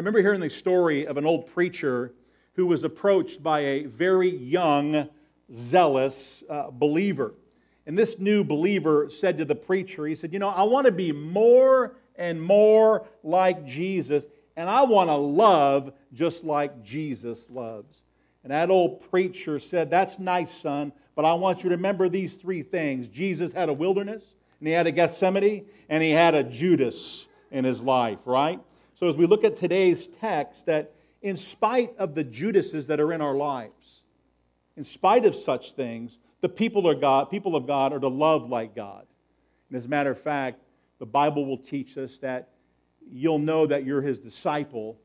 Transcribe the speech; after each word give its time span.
remember 0.00 0.22
hearing 0.22 0.40
the 0.40 0.48
story 0.48 1.06
of 1.06 1.18
an 1.18 1.26
old 1.26 1.46
preacher 1.46 2.14
who 2.54 2.66
was 2.66 2.84
approached 2.84 3.42
by 3.42 3.60
a 3.60 3.84
very 3.84 4.34
young, 4.34 5.08
zealous 5.52 6.42
uh, 6.48 6.70
believer. 6.70 7.34
And 7.86 7.98
this 7.98 8.18
new 8.18 8.42
believer 8.42 9.10
said 9.10 9.36
to 9.38 9.44
the 9.44 9.54
preacher, 9.54 10.06
he 10.06 10.14
said, 10.14 10.32
You 10.32 10.38
know, 10.38 10.48
I 10.48 10.62
want 10.62 10.86
to 10.86 10.92
be 10.92 11.12
more 11.12 11.96
and 12.16 12.42
more 12.42 13.06
like 13.22 13.66
Jesus, 13.66 14.24
and 14.56 14.70
I 14.70 14.82
want 14.84 15.10
to 15.10 15.16
love 15.16 15.92
just 16.14 16.44
like 16.44 16.82
Jesus 16.82 17.50
loves. 17.50 18.02
And 18.42 18.52
that 18.52 18.70
old 18.70 19.10
preacher 19.10 19.58
said, 19.58 19.90
That's 19.90 20.18
nice, 20.18 20.50
son, 20.50 20.92
but 21.14 21.26
I 21.26 21.34
want 21.34 21.58
you 21.58 21.68
to 21.68 21.76
remember 21.76 22.08
these 22.08 22.34
three 22.34 22.62
things. 22.62 23.06
Jesus 23.06 23.52
had 23.52 23.68
a 23.68 23.74
wilderness, 23.74 24.22
and 24.60 24.66
he 24.66 24.72
had 24.72 24.86
a 24.86 24.92
Gethsemane, 24.92 25.66
and 25.90 26.02
he 26.02 26.10
had 26.10 26.34
a 26.34 26.42
Judas 26.42 27.28
in 27.50 27.64
his 27.64 27.82
life, 27.82 28.20
right? 28.24 28.60
So 29.00 29.08
as 29.08 29.16
we 29.16 29.24
look 29.24 29.44
at 29.44 29.56
today's 29.56 30.06
text, 30.20 30.66
that 30.66 30.92
in 31.22 31.38
spite 31.38 31.94
of 31.96 32.14
the 32.14 32.22
Judases 32.22 32.88
that 32.88 33.00
are 33.00 33.14
in 33.14 33.22
our 33.22 33.34
lives, 33.34 34.02
in 34.76 34.84
spite 34.84 35.24
of 35.24 35.34
such 35.34 35.72
things, 35.72 36.18
the 36.42 36.50
people 36.50 36.86
of 36.86 37.00
God, 37.00 37.30
people 37.30 37.56
of 37.56 37.66
God 37.66 37.94
are 37.94 37.98
to 37.98 38.08
love 38.08 38.50
like 38.50 38.76
God. 38.76 39.06
And 39.70 39.76
as 39.78 39.86
a 39.86 39.88
matter 39.88 40.10
of 40.10 40.20
fact, 40.20 40.60
the 40.98 41.06
Bible 41.06 41.46
will 41.46 41.56
teach 41.56 41.96
us 41.96 42.18
that 42.18 42.50
you'll 43.10 43.38
know 43.38 43.66
that 43.66 43.84
you're 43.84 44.02
his 44.02 44.18
disciple 44.18 44.98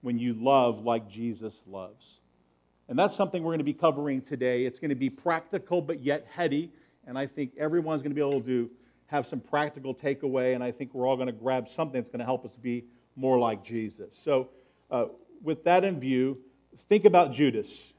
when 0.00 0.18
you 0.18 0.32
love 0.32 0.82
like 0.82 1.10
Jesus 1.10 1.54
loves. 1.66 2.06
And 2.88 2.98
that's 2.98 3.14
something 3.14 3.42
we're 3.42 3.50
going 3.50 3.58
to 3.58 3.64
be 3.64 3.74
covering 3.74 4.22
today. 4.22 4.64
It's 4.64 4.78
going 4.78 4.88
to 4.88 4.94
be 4.94 5.10
practical 5.10 5.82
but 5.82 6.00
yet 6.00 6.26
heady, 6.30 6.72
and 7.06 7.18
I 7.18 7.26
think 7.26 7.52
everyone's 7.58 8.00
going 8.00 8.12
to 8.12 8.14
be 8.14 8.26
able 8.26 8.40
to 8.40 8.70
have 9.08 9.26
some 9.26 9.40
practical 9.40 9.94
takeaway, 9.94 10.54
and 10.54 10.64
I 10.64 10.72
think 10.72 10.94
we're 10.94 11.06
all 11.06 11.16
going 11.16 11.26
to 11.26 11.32
grab 11.32 11.68
something 11.68 12.00
that's 12.00 12.08
going 12.08 12.20
to 12.20 12.24
help 12.24 12.46
us 12.46 12.56
be 12.56 12.84
more 13.16 13.38
like 13.38 13.64
Jesus. 13.64 14.16
So, 14.24 14.48
uh, 14.90 15.06
with 15.42 15.64
that 15.64 15.84
in 15.84 15.98
view, 16.00 16.38
think 16.88 17.04
about 17.04 17.32
Judas. 17.32 17.92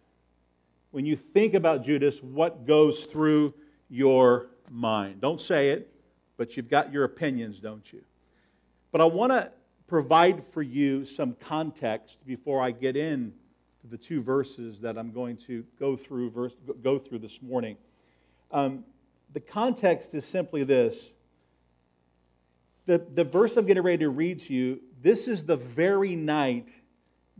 When 0.91 1.05
you 1.05 1.15
think 1.15 1.53
about 1.53 1.83
Judas, 1.83 2.21
what 2.21 2.65
goes 2.65 3.01
through 3.01 3.53
your 3.89 4.47
mind? 4.69 5.21
Don't 5.21 5.41
say 5.41 5.69
it, 5.69 5.93
but 6.37 6.55
you've 6.55 6.69
got 6.69 6.91
your 6.91 7.03
opinions, 7.03 7.59
don't 7.59 7.91
you? 7.91 8.01
But 8.91 9.01
I 9.01 9.05
want 9.05 9.31
to 9.31 9.51
provide 9.87 10.45
for 10.47 10.61
you 10.61 11.05
some 11.05 11.35
context 11.39 12.17
before 12.25 12.61
I 12.61 12.71
get 12.71 12.95
in 12.95 13.33
to 13.81 13.87
the 13.87 13.97
two 13.97 14.21
verses 14.21 14.79
that 14.79 14.97
I'm 14.97 15.11
going 15.11 15.37
to 15.47 15.65
go 15.79 15.95
through, 15.95 16.31
verse, 16.31 16.53
go 16.81 16.97
through 16.97 17.19
this 17.19 17.41
morning. 17.41 17.75
Um, 18.51 18.85
the 19.33 19.39
context 19.39 20.13
is 20.13 20.25
simply 20.25 20.63
this. 20.63 21.11
The, 22.85 22.99
the 23.13 23.23
verse 23.23 23.57
I'm 23.57 23.65
getting 23.65 23.83
ready 23.83 23.99
to 23.99 24.09
read 24.09 24.41
to 24.41 24.53
you, 24.53 24.79
this 25.03 25.27
is 25.27 25.43
the 25.43 25.57
very 25.57 26.15
night 26.15 26.69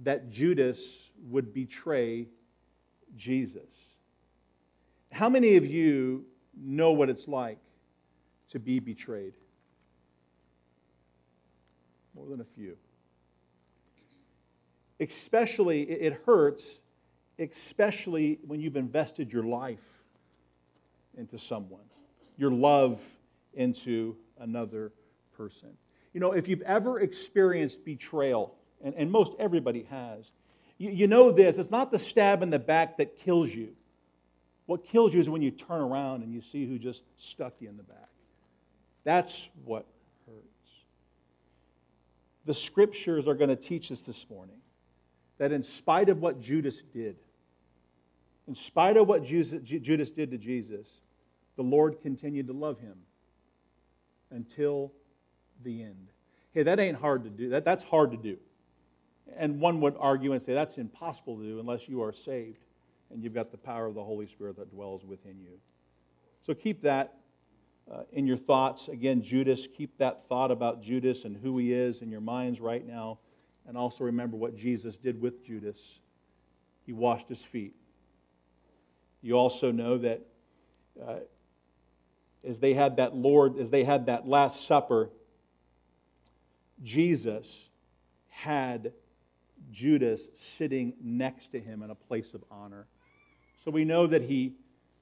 that 0.04 0.30
Judas 0.30 0.80
would 1.30 1.54
betray 1.54 2.28
Jesus. 3.16 3.70
How 5.14 5.30
many 5.30 5.56
of 5.56 5.66
you 5.66 6.26
know 6.62 6.92
what 6.92 7.10
it's 7.10 7.28
like 7.28 7.60
to 8.50 8.60
be 8.60 8.80
betrayed? 8.80 9.34
More 12.14 12.28
than 12.28 12.42
a 12.42 12.46
few. 12.56 12.76
Especially, 15.00 15.84
it 15.84 16.22
hurts, 16.26 16.82
especially 17.40 18.40
when 18.46 18.60
you've 18.60 18.76
invested 18.76 19.32
your 19.32 19.44
life 19.44 19.80
into 21.18 21.40
someone, 21.40 21.86
your 22.38 22.52
love 22.52 23.02
into 23.54 24.18
another 24.40 24.92
person. 25.38 25.70
You 26.14 26.20
know, 26.20 26.32
if 26.32 26.48
you've 26.48 26.62
ever 26.62 27.00
experienced 27.00 27.84
betrayal, 27.84 28.56
and, 28.84 28.94
and 28.96 29.12
most 29.12 29.32
everybody 29.40 29.88
has. 29.90 30.26
You, 30.78 30.92
you 30.92 31.08
know 31.08 31.32
this 31.32 31.58
it's 31.58 31.72
not 31.72 31.92
the 31.92 32.00
stab 32.00 32.44
in 32.44 32.50
the 32.50 32.60
back 32.60 32.98
that 32.98 33.18
kills 33.18 33.50
you. 33.50 33.70
What 34.66 34.86
kills 34.86 35.14
you 35.14 35.20
is 35.20 35.30
when 35.30 35.42
you 35.42 35.52
turn 35.52 35.82
around 35.82 36.24
and 36.24 36.34
you 36.34 36.42
see 36.42 36.66
who 36.66 36.78
just 36.78 37.02
stuck 37.18 37.54
you 37.60 37.70
in 37.70 37.78
the 37.78 37.84
back. 37.84 38.10
That's 39.04 39.50
what 39.66 39.86
hurts. 40.26 40.46
The 42.46 42.54
scriptures 42.54 43.28
are 43.28 43.34
going 43.34 43.50
to 43.50 43.58
teach 43.58 43.92
us 43.92 44.02
this 44.02 44.26
morning 44.30 44.56
that 45.38 45.52
in 45.52 45.64
spite 45.64 46.08
of 46.08 46.22
what 46.22 46.40
Judas 46.40 46.78
did, 46.94 47.18
in 48.48 48.56
spite 48.56 48.96
of 48.96 49.08
what 49.08 49.26
Judas 49.26 50.10
did 50.10 50.32
to 50.32 50.38
Jesus, 50.38 50.88
the 51.56 51.64
Lord 51.64 52.02
continued 52.02 52.48
to 52.48 52.54
love 52.54 52.80
him 52.80 52.96
until 54.32 54.92
the 55.64 55.84
end. 55.84 56.08
Hey, 56.54 56.64
that 56.64 56.80
ain't 56.80 56.98
hard 56.98 57.24
to 57.24 57.30
do. 57.30 57.50
That, 57.50 57.66
that's 57.66 57.84
hard 57.84 58.12
to 58.12 58.18
do. 58.18 58.38
And 59.38 59.60
one 59.60 59.82
would 59.82 59.96
argue 60.00 60.34
and 60.34 60.42
say 60.42 60.54
that's 60.54 60.78
impossible 60.78 61.38
to 61.38 61.44
do 61.44 61.60
unless 61.60 61.88
you 61.88 62.04
are 62.04 62.14
saved 62.14 62.64
and 63.12 63.24
you've 63.24 63.34
got 63.34 63.52
the 63.52 63.58
power 63.58 63.86
of 63.86 63.96
the 63.96 64.04
Holy 64.04 64.28
Spirit 64.28 64.58
that 64.58 64.72
dwells 64.72 65.04
within 65.04 65.40
you. 65.40 65.60
So 66.46 66.54
keep 66.54 66.82
that 66.82 67.16
uh, 67.92 68.04
in 68.12 68.28
your 68.28 68.38
thoughts. 68.38 68.88
Again, 68.88 69.22
Judas, 69.22 69.68
keep 69.76 69.98
that 69.98 70.28
thought 70.28 70.52
about 70.52 70.82
Judas 70.82 71.26
and 71.26 71.38
who 71.38 71.58
he 71.58 71.74
is 71.74 72.02
in 72.02 72.10
your 72.10 72.22
minds 72.22 72.60
right 72.60 72.86
now. 72.86 73.20
And 73.68 73.78
also 73.78 74.04
remember 74.04 74.36
what 74.36 74.56
Jesus 74.56 74.98
did 74.98 75.22
with 75.22 75.46
Judas. 75.46 75.78
He 76.86 76.92
washed 76.92 77.30
his 77.30 77.42
feet. 77.42 77.74
You 79.22 79.36
also 79.36 79.72
know 79.72 79.98
that 80.00 80.22
uh, 81.02 81.20
as 82.44 82.60
they 82.60 82.74
had 82.74 82.98
that 82.98 83.16
Lord, 83.16 83.58
as 83.58 83.70
they 83.70 83.86
had 83.86 84.08
that 84.08 84.28
Last 84.28 84.66
Supper, 84.68 85.10
Jesus 86.84 87.70
had 88.30 88.94
Judas 89.72 90.28
sitting 90.36 90.94
next 91.02 91.52
to 91.54 91.60
him 91.60 91.84
in 91.84 91.90
a 91.90 91.96
place 91.96 92.34
of 92.34 92.44
honor. 92.52 92.88
So 93.64 93.72
we 93.72 93.86
know 93.86 94.08
that 94.08 94.24
he 94.24 94.56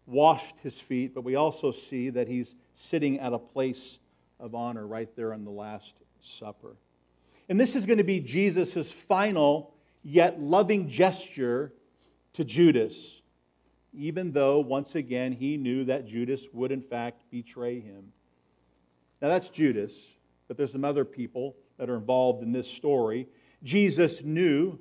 washed 0.05 0.59
his 0.61 0.77
feet, 0.77 1.15
but 1.15 1.23
we 1.23 1.35
also 1.35 1.71
see 1.71 2.09
that 2.11 2.27
he's 2.27 2.55
sitting 2.75 3.19
at 3.19 3.33
a 3.33 3.39
place 3.39 3.97
of 4.39 4.53
honor 4.53 4.85
right 4.85 5.09
there 5.15 5.33
in 5.33 5.43
the 5.43 5.51
Last 5.51 5.93
Supper. 6.21 6.75
And 7.49 7.59
this 7.59 7.75
is 7.75 7.85
going 7.85 7.97
to 7.97 8.03
be 8.03 8.19
Jesus' 8.19 8.91
final 8.91 9.73
yet 10.03 10.41
loving 10.41 10.89
gesture 10.89 11.73
to 12.33 12.43
Judas, 12.43 13.21
even 13.93 14.31
though, 14.31 14.59
once 14.59 14.95
again, 14.95 15.33
he 15.33 15.57
knew 15.57 15.83
that 15.85 16.07
Judas 16.07 16.45
would, 16.53 16.71
in 16.71 16.81
fact, 16.81 17.23
betray 17.29 17.79
him. 17.79 18.13
Now, 19.21 19.27
that's 19.27 19.49
Judas, 19.49 19.91
but 20.47 20.57
there's 20.57 20.71
some 20.71 20.85
other 20.85 21.05
people 21.05 21.55
that 21.81 21.89
are 21.89 21.95
involved 21.95 22.43
in 22.43 22.51
this 22.51 22.67
story. 22.67 23.27
Jesus 23.63 24.23
knew 24.23 24.77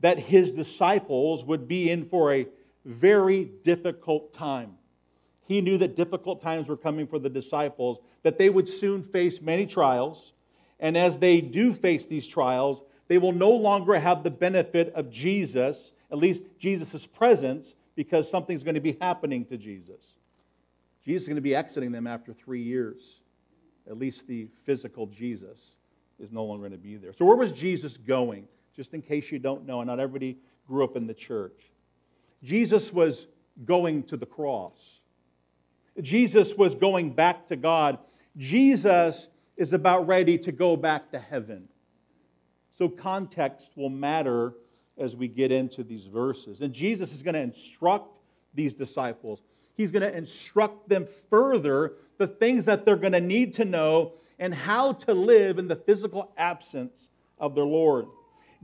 that 0.00 0.18
his 0.18 0.50
disciples 0.50 1.44
would 1.44 1.68
be 1.68 1.88
in 1.88 2.06
for 2.06 2.34
a 2.34 2.48
very 2.84 3.44
difficult 3.62 4.32
time. 4.32 4.72
He 5.46 5.60
knew 5.60 5.78
that 5.78 5.94
difficult 5.94 6.42
times 6.42 6.66
were 6.66 6.76
coming 6.76 7.06
for 7.06 7.20
the 7.20 7.30
disciples, 7.30 8.00
that 8.24 8.36
they 8.36 8.50
would 8.50 8.68
soon 8.68 9.04
face 9.04 9.40
many 9.40 9.64
trials. 9.64 10.32
And 10.80 10.98
as 10.98 11.18
they 11.18 11.40
do 11.40 11.72
face 11.72 12.04
these 12.04 12.26
trials, 12.26 12.82
they 13.06 13.18
will 13.18 13.30
no 13.30 13.50
longer 13.50 13.96
have 13.96 14.24
the 14.24 14.30
benefit 14.30 14.92
of 14.94 15.08
Jesus, 15.08 15.92
at 16.10 16.18
least 16.18 16.42
Jesus' 16.58 17.06
presence, 17.06 17.76
because 17.94 18.28
something's 18.28 18.64
going 18.64 18.74
to 18.74 18.80
be 18.80 18.98
happening 19.00 19.44
to 19.44 19.56
Jesus. 19.56 20.02
Jesus 21.04 21.22
is 21.22 21.28
going 21.28 21.36
to 21.36 21.42
be 21.42 21.54
exiting 21.54 21.92
them 21.92 22.08
after 22.08 22.32
three 22.32 22.62
years, 22.62 23.20
at 23.88 23.96
least 23.96 24.26
the 24.26 24.48
physical 24.64 25.06
Jesus 25.06 25.76
is 26.20 26.32
no 26.32 26.44
longer 26.44 26.68
going 26.68 26.78
to 26.78 26.82
be 26.82 26.96
there. 26.96 27.12
So, 27.12 27.24
where 27.24 27.36
was 27.36 27.52
Jesus 27.52 27.96
going? 27.96 28.46
Just 28.74 28.94
in 28.94 29.02
case 29.02 29.30
you 29.30 29.38
don't 29.38 29.66
know, 29.66 29.80
and 29.80 29.88
not 29.88 30.00
everybody 30.00 30.38
grew 30.66 30.84
up 30.84 30.96
in 30.96 31.06
the 31.06 31.14
church. 31.14 31.72
Jesus 32.42 32.92
was 32.92 33.26
going 33.64 34.04
to 34.04 34.16
the 34.16 34.26
cross. 34.26 35.00
Jesus 36.00 36.54
was 36.54 36.74
going 36.74 37.10
back 37.12 37.46
to 37.48 37.56
God. 37.56 37.98
Jesus 38.36 39.28
is 39.56 39.72
about 39.72 40.06
ready 40.06 40.38
to 40.38 40.52
go 40.52 40.76
back 40.76 41.10
to 41.10 41.18
heaven. 41.18 41.68
So, 42.78 42.88
context 42.88 43.70
will 43.76 43.90
matter 43.90 44.54
as 44.98 45.16
we 45.16 45.28
get 45.28 45.50
into 45.50 45.82
these 45.82 46.06
verses. 46.06 46.60
And 46.60 46.72
Jesus 46.72 47.12
is 47.12 47.22
going 47.22 47.34
to 47.34 47.40
instruct 47.40 48.18
these 48.54 48.74
disciples. 48.74 49.42
He's 49.74 49.90
going 49.90 50.02
to 50.02 50.16
instruct 50.16 50.88
them 50.88 51.08
further 51.30 51.94
the 52.18 52.26
things 52.26 52.66
that 52.66 52.84
they're 52.84 52.96
going 52.96 53.14
to 53.14 53.20
need 53.20 53.54
to 53.54 53.64
know 53.64 54.12
and 54.40 54.52
how 54.52 54.92
to 54.92 55.14
live 55.14 55.58
in 55.58 55.68
the 55.68 55.76
physical 55.76 56.32
absence 56.36 57.10
of 57.38 57.54
their 57.54 57.64
Lord. 57.64 58.06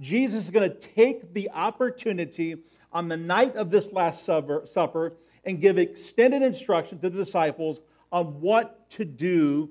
Jesus 0.00 0.44
is 0.44 0.50
going 0.50 0.69
to 0.69 0.76
take 0.76 1.32
the 1.32 1.50
opportunity 1.50 2.56
on 2.93 3.08
the 3.08 3.17
night 3.17 3.55
of 3.56 3.70
this 3.70 3.93
Last 3.93 4.25
Supper 4.25 5.12
and 5.44 5.61
give 5.61 5.78
extended 5.78 6.43
instruction 6.43 6.99
to 6.99 7.08
the 7.08 7.19
disciples 7.19 7.81
on 8.11 8.40
what 8.40 8.90
to 8.90 9.05
do 9.05 9.70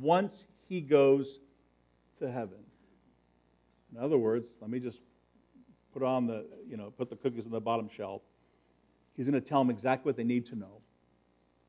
once 0.00 0.46
he 0.68 0.80
goes 0.80 1.38
to 2.18 2.30
heaven. 2.30 2.58
In 3.94 4.02
other 4.02 4.18
words, 4.18 4.48
let 4.60 4.70
me 4.70 4.80
just 4.80 5.00
put 5.92 6.02
on 6.02 6.26
the, 6.26 6.46
you 6.66 6.76
know, 6.78 6.90
put 6.90 7.10
the 7.10 7.16
cookies 7.16 7.44
on 7.44 7.50
the 7.50 7.60
bottom 7.60 7.88
shelf. 7.94 8.22
He's 9.16 9.26
going 9.26 9.40
to 9.40 9.46
tell 9.46 9.60
them 9.60 9.68
exactly 9.68 10.08
what 10.08 10.16
they 10.16 10.24
need 10.24 10.46
to 10.46 10.56
know. 10.56 10.80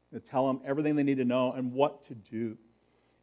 He's 0.09 0.19
going 0.19 0.23
to 0.23 0.29
tell 0.29 0.47
them 0.47 0.61
everything 0.65 0.95
they 0.95 1.03
need 1.03 1.17
to 1.17 1.25
know 1.25 1.51
and 1.51 1.73
what 1.73 2.05
to 2.07 2.15
do. 2.15 2.57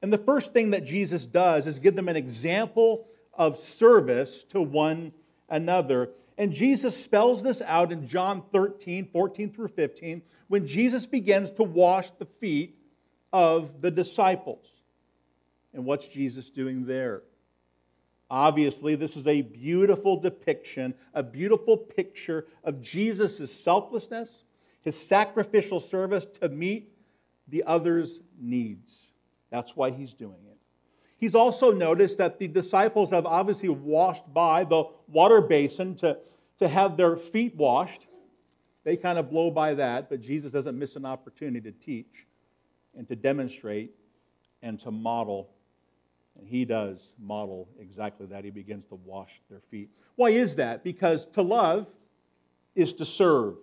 And 0.03 0.13
the 0.13 0.19
first 0.19 0.53
thing 0.53 0.71
that 0.71 0.85
Jesus 0.85 1.27
does 1.27 1.67
is 1.67 1.79
give 1.79 1.95
them 1.95 2.09
an 2.09 2.17
example 2.17 3.07
of 3.35 3.59
service 3.59 4.45
to 4.51 4.61
one 4.61 5.13
another. 5.49 6.11
And 6.39 6.53
Jesus 6.53 6.97
spells 6.97 7.43
this 7.43 7.61
out 7.61 7.93
in 7.93 8.09
John 8.09 8.43
13, 8.53 9.09
14 9.13 9.53
through 9.53 9.69
15, 9.69 10.23
when 10.49 10.67
Jesus 10.67 11.05
begins 11.05 11.51
to 11.53 11.63
wash 11.63 12.11
the 12.13 12.25
feet 12.25 12.79
of 13.33 13.83
the 13.83 13.91
disciples. 13.91 14.67
And 15.75 15.85
what's 15.85 16.09
Jesus 16.09 16.51
doing 16.51 16.87
there? 16.87 17.23
Obviously, 18.31 18.95
this 18.95 19.17
is 19.17 19.27
a 19.27 19.43
beautiful 19.43 20.17
depiction, 20.17 20.95
a 21.15 21.23
beautiful 21.23 21.77
picture 21.77 22.47
of 22.65 22.81
Jesus' 22.81 23.53
selflessness, 23.53 24.29
his 24.83 24.97
sacrificial 24.97 25.81
service 25.81 26.27
to 26.41 26.49
meet 26.49 26.93
the 27.49 27.65
other's 27.65 28.21
needs. 28.41 29.10
That's 29.51 29.77
why 29.77 29.91
he's 29.91 30.15
doing 30.15 30.39
it. 30.47 30.57
He's 31.17 31.35
also 31.35 31.71
noticed 31.71 32.19
that 32.19 32.39
the 32.39 32.49
disciples 32.49 33.11
have 33.11 33.27
obviously 33.27 33.69
washed 33.69 34.33
by 34.33 34.65
the 34.65 34.85
water 35.09 35.41
basin 35.41 35.95
to, 35.97 36.19
to 36.59 36.69
have 36.69 36.97
their 36.97 37.17
feet 37.17 37.55
washed. 37.57 38.07
They 38.85 38.97
kind 38.97 39.19
of 39.19 39.31
blow 39.31 39.51
by 39.51 39.75
that, 39.75 40.09
but 40.09 40.21
Jesus 40.23 40.53
doesn't 40.53 40.79
miss 40.79 40.97
an 40.97 41.05
opportunity 41.05 41.71
to 41.71 41.77
teach 41.77 42.27
and 42.97 43.07
to 43.09 43.17
demonstrate 43.17 43.95
and 44.63 44.79
to 44.81 44.91
model 44.91 45.51
and 46.39 46.49
he 46.49 46.65
does 46.65 46.99
model 47.19 47.69
exactly 47.79 48.27
that. 48.27 48.45
He 48.45 48.51
begins 48.51 48.87
to 48.87 48.95
wash 49.05 49.41
their 49.51 49.61
feet. 49.71 49.91
Why 50.17 50.31
is 50.31 50.55
that? 50.57 50.85
Because 50.85 51.27
to 51.33 51.43
love 51.43 51.87
is 52.75 52.93
to 52.95 53.05
serve. 53.05 53.57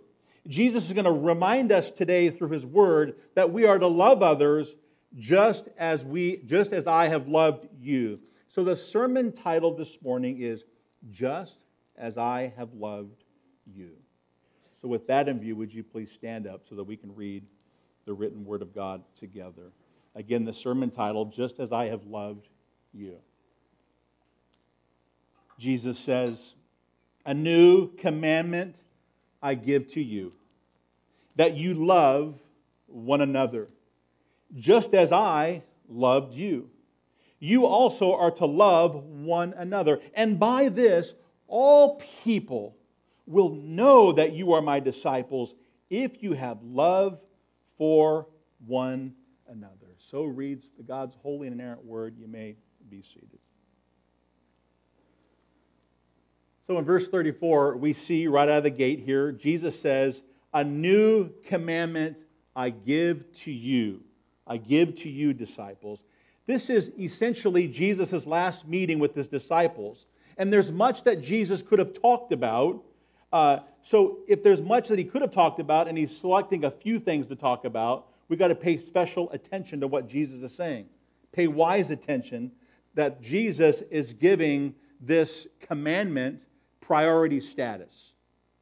Jesus 0.48 0.86
is 0.86 0.94
going 0.94 1.06
to 1.06 1.12
remind 1.12 1.72
us 1.72 1.92
today 1.92 2.30
through 2.30 2.50
his 2.50 2.66
word 2.66 3.16
that 3.36 3.52
we 3.52 3.66
are 3.66 3.80
to 3.80 3.88
love 3.88 4.22
others 4.22 4.76
just 5.16 5.68
as 5.78 6.04
we 6.04 6.38
just 6.46 6.74
as 6.74 6.88
I 6.88 7.08
have 7.08 7.28
loved 7.28 7.68
you. 7.80 8.20
So 8.48 8.64
the 8.64 8.76
sermon 8.76 9.32
title 9.32 9.76
this 9.76 10.02
morning 10.02 10.42
is 10.42 10.64
just 11.12 11.58
as 11.96 12.18
I 12.18 12.54
have 12.58 12.74
loved 12.74 13.24
you. 13.66 13.92
So 14.82 14.88
with 14.88 15.08
that 15.08 15.28
in 15.28 15.40
view, 15.40 15.56
would 15.56 15.74
you 15.74 15.84
please 15.84 16.12
stand 16.12 16.48
up 16.48 16.62
so 16.68 16.76
that 16.76 16.84
we 16.84 16.98
can 16.98 17.16
read 17.16 17.44
the 18.06 18.14
written 18.14 18.46
word 18.46 18.62
of 18.62 18.74
God 18.74 19.04
together? 19.18 19.72
Again, 20.16 20.46
the 20.46 20.54
sermon 20.54 20.92
title 20.92 21.26
just 21.26 21.60
as 21.60 21.72
I 21.72 21.86
have 21.86 22.06
loved 22.06 22.48
you. 22.94 23.18
Jesus 25.58 25.98
says, 25.98 26.56
A 27.26 27.34
new 27.34 27.88
commandment 27.96 28.78
I 29.42 29.56
give 29.56 29.92
to 29.94 30.02
you, 30.02 30.34
that 31.36 31.56
you 31.56 31.74
love 31.74 32.40
one 32.88 33.22
another, 33.22 33.68
just 34.56 34.94
as 34.94 35.12
I 35.12 35.64
loved 35.88 36.34
you. 36.34 36.70
You 37.40 37.66
also 37.66 38.14
are 38.14 38.32
to 38.32 38.46
love 38.46 38.96
one 38.96 39.54
another. 39.54 40.02
And 40.14 40.40
by 40.40 40.70
this, 40.70 41.14
all 41.48 42.02
people 42.24 42.76
will 43.26 43.50
know 43.50 44.12
that 44.14 44.34
you 44.34 44.54
are 44.54 44.62
my 44.62 44.80
disciples 44.80 45.54
if 45.90 46.24
you 46.24 46.34
have 46.34 46.62
love 46.64 47.20
for 47.78 48.28
one 48.66 49.14
another. 49.48 49.74
So 50.10 50.24
reads 50.24 50.66
the 50.78 50.84
God's 50.84 51.16
holy 51.22 51.48
and 51.48 51.60
inerrant 51.60 51.86
word. 51.86 52.16
You 52.18 52.28
may 52.28 52.56
be 52.90 53.02
seated. 53.02 53.40
So 56.66 56.78
in 56.78 56.86
verse 56.86 57.08
34, 57.08 57.78
we 57.78 57.94
see 57.94 58.28
right 58.28 58.50
out 58.50 58.58
of 58.58 58.64
the 58.64 58.70
gate 58.70 59.00
here, 59.00 59.32
Jesus 59.32 59.80
says, 59.80 60.22
A 60.54 60.64
new 60.64 61.30
commandment 61.46 62.18
I 62.56 62.72
give 62.72 63.24
to 63.44 63.52
you. 63.52 64.02
I 64.48 64.58
give 64.58 64.96
to 65.02 65.10
you, 65.10 65.34
disciples. 65.34 66.04
This 66.46 66.70
is 66.70 66.92
essentially 66.98 67.68
Jesus' 67.68 68.26
last 68.26 68.68
meeting 68.68 69.00
with 69.00 69.14
his 69.14 69.28
disciples. 69.28 70.06
And 70.38 70.52
there's 70.52 70.72
much 70.72 71.04
that 71.04 71.22
Jesus 71.22 71.62
could 71.62 71.80
have 71.80 71.94
talked 71.94 72.32
about. 72.32 72.84
Uh, 73.34 73.60
so 73.82 74.20
if 74.28 74.44
there's 74.44 74.62
much 74.62 74.88
that 74.88 74.98
he 74.98 75.04
could 75.04 75.22
have 75.22 75.32
talked 75.32 75.60
about 75.60 75.88
and 75.88 75.98
he's 75.98 76.16
selecting 76.16 76.64
a 76.64 76.72
few 76.72 77.00
things 77.00 77.28
to 77.28 77.36
talk 77.36 77.66
about, 77.66 78.08
we've 78.30 78.40
got 78.40 78.48
to 78.48 78.56
pay 78.56 78.78
special 78.78 79.30
attention 79.32 79.82
to 79.82 79.88
what 79.88 80.08
Jesus 80.08 80.42
is 80.42 80.56
saying. 80.56 80.86
Pay 81.34 81.48
wise 81.48 81.92
attention 81.92 82.52
that 82.94 83.22
Jesus 83.22 83.82
is 83.92 84.14
giving 84.14 84.74
this 85.02 85.48
commandment 85.60 86.42
priority 86.82 87.42
status. 87.42 88.14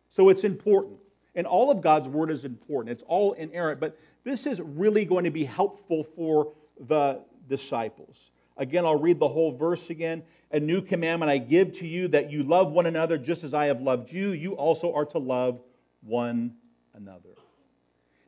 So 0.10 0.30
it's 0.30 0.44
important. 0.44 0.98
And 1.36 1.46
all 1.46 1.70
of 1.70 1.82
God's 1.82 2.08
word 2.08 2.32
is 2.32 2.46
important. 2.46 2.94
It's 2.94 3.04
all 3.08 3.34
inerrant, 3.34 3.80
but 3.80 3.98
this 4.26 4.46
is 4.46 4.60
really 4.60 5.06
going 5.06 5.24
to 5.24 5.32
be 5.32 5.46
helpful 5.46 6.04
for 6.04 6.52
the 6.88 7.22
disciples. 7.48 8.32
Again, 8.58 8.86
I'll 8.86 9.00
read 9.00 9.20
the 9.20 9.28
whole 9.28 9.56
verse 9.56 9.90
again. 9.90 10.24
A 10.52 10.60
new 10.60 10.82
commandment 10.82 11.30
I 11.30 11.38
give 11.38 11.74
to 11.80 11.88
you 11.88 12.08
that 12.10 12.32
you 12.32 12.44
love 12.44 12.72
one 12.72 12.88
another 12.88 13.18
just 13.18 13.44
as 13.44 13.54
I 13.54 13.68
have 13.68 13.82
loved 13.82 14.12
you. 14.12 14.32
You 14.32 14.54
also 14.54 14.94
are 14.94 15.06
to 15.06 15.20
love 15.20 15.62
one 16.02 16.56
another. 16.94 17.30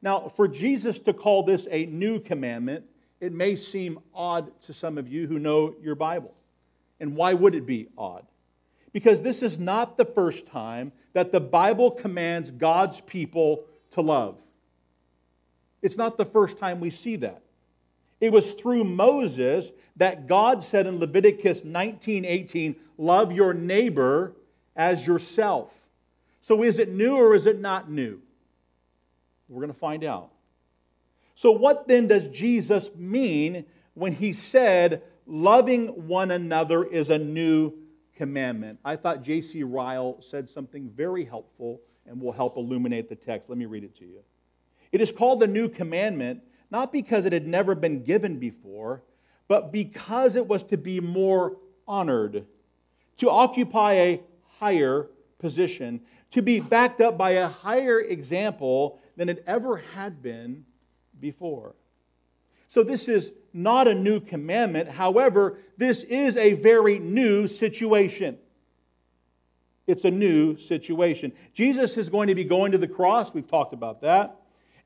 Now, 0.01 0.29
for 0.29 0.47
Jesus 0.47 0.99
to 0.99 1.13
call 1.13 1.43
this 1.43 1.67
a 1.71 1.87
new 1.87 2.19
commandment, 2.19 2.85
it 3.19 3.33
may 3.33 3.55
seem 3.55 3.99
odd 4.13 4.51
to 4.63 4.73
some 4.73 4.97
of 4.97 5.07
you 5.07 5.25
who 5.27 5.39
know 5.39 5.75
your 5.81 5.95
Bible. 5.95 6.33
And 6.99 7.15
why 7.15 7.33
would 7.33 7.55
it 7.55 7.65
be 7.65 7.87
odd? 7.97 8.25
Because 8.93 9.21
this 9.21 9.41
is 9.41 9.57
not 9.57 9.97
the 9.97 10.05
first 10.05 10.45
time 10.45 10.91
that 11.13 11.31
the 11.31 11.39
Bible 11.39 11.89
commands 11.89 12.51
God's 12.51 13.01
people 13.01 13.63
to 13.91 14.01
love. 14.01 14.37
It's 15.81 15.97
not 15.97 16.17
the 16.17 16.25
first 16.25 16.57
time 16.57 16.79
we 16.79 16.89
see 16.89 17.15
that. 17.17 17.41
It 18.19 18.31
was 18.31 18.51
through 18.53 18.83
Moses 18.83 19.71
that 19.97 20.27
God 20.27 20.63
said 20.63 20.87
in 20.87 20.99
Leviticus 20.99 21.63
19:18, 21.63 22.75
"Love 22.97 23.31
your 23.31 23.53
neighbor 23.53 24.33
as 24.75 25.05
yourself." 25.05 25.73
So 26.41 26.63
is 26.63 26.79
it 26.79 26.89
new 26.89 27.15
or 27.15 27.35
is 27.35 27.45
it 27.45 27.59
not 27.59 27.91
new? 27.91 28.21
We're 29.49 29.61
going 29.61 29.73
to 29.73 29.79
find 29.79 30.03
out. 30.03 30.31
So, 31.35 31.51
what 31.51 31.87
then 31.87 32.07
does 32.07 32.27
Jesus 32.27 32.89
mean 32.95 33.65
when 33.93 34.13
he 34.13 34.33
said, 34.33 35.03
loving 35.27 36.07
one 36.07 36.31
another 36.31 36.83
is 36.83 37.09
a 37.09 37.17
new 37.17 37.73
commandment? 38.15 38.79
I 38.83 38.95
thought 38.95 39.23
J.C. 39.23 39.63
Ryle 39.63 40.17
said 40.27 40.49
something 40.49 40.89
very 40.89 41.23
helpful 41.23 41.81
and 42.07 42.19
will 42.19 42.31
help 42.31 42.57
illuminate 42.57 43.07
the 43.07 43.15
text. 43.15 43.49
Let 43.49 43.57
me 43.57 43.65
read 43.65 43.83
it 43.83 43.95
to 43.97 44.05
you. 44.05 44.23
It 44.91 45.01
is 45.01 45.11
called 45.11 45.39
the 45.39 45.47
new 45.47 45.69
commandment 45.69 46.41
not 46.69 46.91
because 46.91 47.25
it 47.25 47.33
had 47.33 47.47
never 47.47 47.75
been 47.75 48.03
given 48.03 48.39
before, 48.39 49.03
but 49.47 49.71
because 49.71 50.35
it 50.35 50.47
was 50.47 50.63
to 50.63 50.77
be 50.77 50.99
more 50.99 51.57
honored, 51.87 52.45
to 53.17 53.29
occupy 53.29 53.93
a 53.93 54.21
higher 54.59 55.07
position, 55.39 56.01
to 56.31 56.41
be 56.41 56.59
backed 56.59 56.99
up 56.99 57.17
by 57.17 57.31
a 57.31 57.47
higher 57.47 58.01
example 58.01 58.99
than 59.15 59.29
it 59.29 59.43
ever 59.47 59.77
had 59.95 60.21
been 60.21 60.65
before. 61.19 61.73
So, 62.67 62.83
this 62.83 63.07
is 63.07 63.31
not 63.53 63.87
a 63.87 63.95
new 63.95 64.19
commandment. 64.19 64.89
However, 64.89 65.59
this 65.77 66.03
is 66.03 66.35
a 66.35 66.53
very 66.53 66.99
new 66.99 67.47
situation. 67.47 68.37
It's 69.87 70.03
a 70.03 70.11
new 70.11 70.57
situation. 70.57 71.31
Jesus 71.53 71.95
is 71.95 72.09
going 72.09 72.27
to 72.27 72.35
be 72.35 72.43
going 72.43 72.73
to 72.73 72.77
the 72.77 72.89
cross. 72.89 73.33
We've 73.33 73.47
talked 73.47 73.73
about 73.73 74.01
that. 74.01 74.35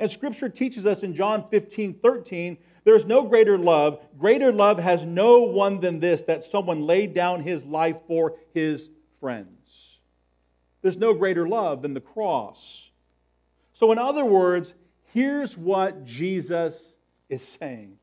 And 0.02 0.12
Scripture 0.12 0.50
teaches 0.50 0.86
us 0.86 1.04
in 1.04 1.16
John 1.16 1.48
15 1.50 1.94
13, 1.94 2.58
there 2.84 2.96
is 2.96 3.06
no 3.06 3.24
greater 3.24 3.58
love. 3.58 4.00
Greater 4.20 4.52
love 4.52 4.80
has 4.80 5.04
no 5.04 5.42
one 5.42 5.80
than 5.80 6.00
this, 6.00 6.22
that 6.22 6.44
someone 6.44 6.82
laid 6.82 7.14
down 7.14 7.42
his 7.44 7.64
life 7.64 8.00
for 8.08 8.36
his 8.54 8.90
friends. 9.20 10.00
There's 10.82 10.98
no 10.98 11.14
greater 11.14 11.48
love 11.48 11.84
than 11.84 11.94
the 11.94 12.02
cross. 12.02 12.90
So, 13.74 13.92
in 13.92 14.00
other 14.00 14.26
words, 14.26 14.74
Here's 15.14 15.58
what 15.58 16.06
Jesus 16.06 16.96
is 17.30 17.42
saying 17.42 17.98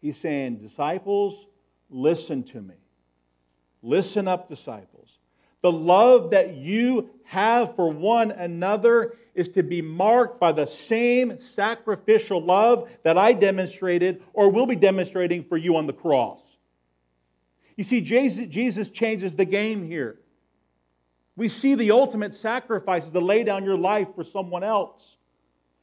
He's 0.00 0.16
saying, 0.16 0.58
Disciples, 0.58 1.46
listen 1.90 2.42
to 2.44 2.60
me. 2.60 2.74
Listen 3.82 4.28
up, 4.28 4.48
disciples. 4.48 5.17
The 5.62 5.72
love 5.72 6.30
that 6.30 6.56
you 6.56 7.10
have 7.24 7.74
for 7.76 7.90
one 7.90 8.30
another 8.30 9.16
is 9.34 9.48
to 9.50 9.62
be 9.62 9.82
marked 9.82 10.40
by 10.40 10.52
the 10.52 10.66
same 10.66 11.38
sacrificial 11.38 12.40
love 12.40 12.90
that 13.02 13.18
I 13.18 13.32
demonstrated 13.32 14.22
or 14.32 14.50
will 14.50 14.66
be 14.66 14.76
demonstrating 14.76 15.44
for 15.44 15.56
you 15.56 15.76
on 15.76 15.86
the 15.86 15.92
cross. 15.92 16.40
You 17.76 17.84
see, 17.84 18.00
Jesus 18.00 18.88
changes 18.88 19.36
the 19.36 19.44
game 19.44 19.84
here. 19.84 20.18
We 21.36 21.46
see 21.46 21.76
the 21.76 21.92
ultimate 21.92 22.34
sacrifice 22.34 23.06
is 23.06 23.12
to 23.12 23.20
lay 23.20 23.44
down 23.44 23.64
your 23.64 23.76
life 23.76 24.08
for 24.16 24.24
someone 24.24 24.64
else. 24.64 25.16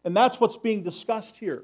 And 0.03 0.15
that's 0.15 0.39
what's 0.39 0.57
being 0.57 0.83
discussed 0.83 1.37
here. 1.37 1.63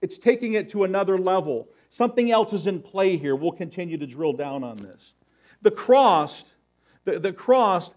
It's 0.00 0.18
taking 0.18 0.54
it 0.54 0.70
to 0.70 0.84
another 0.84 1.18
level. 1.18 1.68
Something 1.90 2.30
else 2.30 2.52
is 2.52 2.68
in 2.68 2.80
play 2.80 3.16
here. 3.16 3.34
We'll 3.34 3.52
continue 3.52 3.98
to 3.98 4.06
drill 4.06 4.32
down 4.32 4.62
on 4.62 4.76
this. 4.76 5.14
The 5.62 5.72
cross, 5.72 6.44
the, 7.04 7.18
the 7.18 7.32
cross 7.32 7.90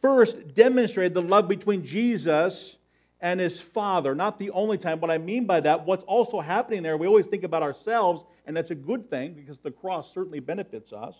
first 0.00 0.54
demonstrated 0.54 1.14
the 1.14 1.22
love 1.22 1.48
between 1.48 1.84
Jesus 1.84 2.76
and 3.20 3.40
his 3.40 3.60
Father. 3.60 4.14
Not 4.14 4.38
the 4.38 4.50
only 4.50 4.78
time. 4.78 5.00
What 5.00 5.10
I 5.10 5.18
mean 5.18 5.46
by 5.46 5.60
that, 5.60 5.86
what's 5.86 6.04
also 6.04 6.40
happening 6.40 6.82
there, 6.82 6.96
we 6.96 7.06
always 7.06 7.26
think 7.26 7.44
about 7.44 7.62
ourselves, 7.62 8.24
and 8.46 8.56
that's 8.56 8.70
a 8.70 8.76
good 8.76 9.10
thing 9.10 9.34
because 9.34 9.58
the 9.58 9.70
cross 9.70 10.12
certainly 10.12 10.40
benefits 10.40 10.92
us. 10.92 11.14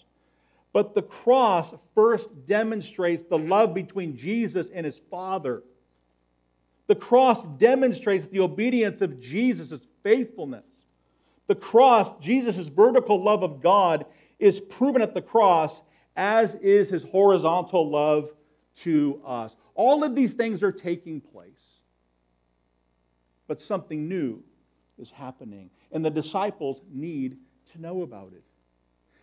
But 0.73 0.95
the 0.95 1.03
cross 1.03 1.75
first 1.95 2.29
demonstrates 2.47 3.23
the 3.23 3.39
love 3.39 3.75
between 3.75 4.17
Jesus 4.17 4.69
and 4.73 4.85
his 4.85 5.01
Father. 5.11 5.63
The 6.87 6.95
cross 6.95 7.43
demonstrates 7.59 8.27
the 8.27 8.41
obedience 8.41 9.01
of 9.01 9.21
Jesus' 9.21 9.81
faithfulness. 10.03 10.65
The 11.47 11.55
cross, 11.55 12.11
Jesus' 12.21 12.69
vertical 12.69 13.23
love 13.23 13.43
of 13.43 13.63
God, 13.63 14.07
is 14.39 14.61
proven 14.61 15.03
at 15.03 15.15
the 15.15 15.23
cross, 15.23 15.81
as 16.19 16.57
is 16.57 16.91
his 16.91 17.05
horizontal 17.05 17.89
love 17.89 18.31
to 18.81 19.23
us. 19.25 19.55
All 19.75 20.03
of 20.03 20.17
these 20.17 20.33
things 20.35 20.65
are 20.65 20.73
taking 20.73 21.21
place. 21.21 21.53
But 23.47 23.63
something 23.63 24.09
new 24.09 24.43
is 24.99 25.11
happening, 25.11 25.71
and 25.93 26.05
the 26.05 26.11
disciples 26.11 26.83
need 26.93 27.39
to 27.73 27.81
know 27.81 28.03
about 28.03 28.33
it. 28.35 28.43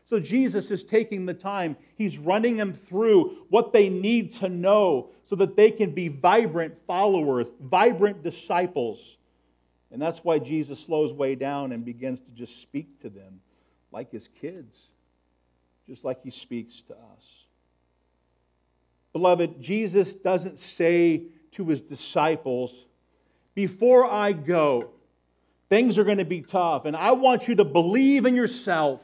So 0.05 0.19
Jesus 0.19 0.71
is 0.71 0.83
taking 0.83 1.25
the 1.25 1.33
time, 1.33 1.75
he's 1.95 2.17
running 2.17 2.57
them 2.57 2.73
through 2.73 3.45
what 3.49 3.73
they 3.73 3.89
need 3.89 4.33
to 4.35 4.47
know 4.49 5.09
so 5.27 5.35
that 5.35 5.55
they 5.55 5.71
can 5.71 5.91
be 5.91 6.07
vibrant 6.07 6.75
followers, 6.87 7.47
vibrant 7.59 8.23
disciples. 8.23 9.17
And 9.91 10.01
that's 10.01 10.23
why 10.23 10.39
Jesus 10.39 10.79
slows 10.79 11.11
way 11.11 11.35
down 11.35 11.71
and 11.71 11.83
begins 11.83 12.19
to 12.19 12.31
just 12.31 12.61
speak 12.61 13.01
to 13.01 13.09
them 13.09 13.41
like 13.91 14.11
his 14.11 14.29
kids, 14.39 14.79
just 15.87 16.03
like 16.03 16.21
he 16.23 16.31
speaks 16.31 16.81
to 16.87 16.93
us. 16.93 17.45
Beloved, 19.13 19.61
Jesus 19.61 20.13
doesn't 20.13 20.59
say 20.59 21.27
to 21.51 21.65
his 21.65 21.81
disciples, 21.81 22.85
Before 23.53 24.05
I 24.05 24.33
go, 24.33 24.91
things 25.69 25.97
are 25.97 26.03
going 26.03 26.17
to 26.17 26.25
be 26.25 26.41
tough, 26.41 26.85
and 26.85 26.95
I 26.95 27.11
want 27.11 27.47
you 27.47 27.55
to 27.55 27.65
believe 27.65 28.25
in 28.25 28.35
yourself. 28.35 29.01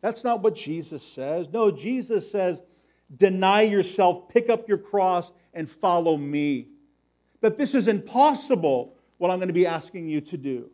That's 0.00 0.24
not 0.24 0.42
what 0.42 0.56
Jesus 0.56 1.02
says. 1.02 1.46
No, 1.52 1.70
Jesus 1.70 2.30
says, 2.30 2.60
Deny 3.16 3.62
yourself, 3.62 4.28
pick 4.28 4.48
up 4.48 4.68
your 4.68 4.78
cross, 4.78 5.30
and 5.54 5.70
follow 5.70 6.16
me. 6.16 6.68
But 7.40 7.58
this 7.58 7.74
is 7.74 7.88
impossible, 7.88 8.96
what 9.18 9.30
I'm 9.30 9.38
going 9.38 9.48
to 9.48 9.54
be 9.54 9.66
asking 9.66 10.08
you 10.08 10.20
to 10.22 10.36
do. 10.36 10.70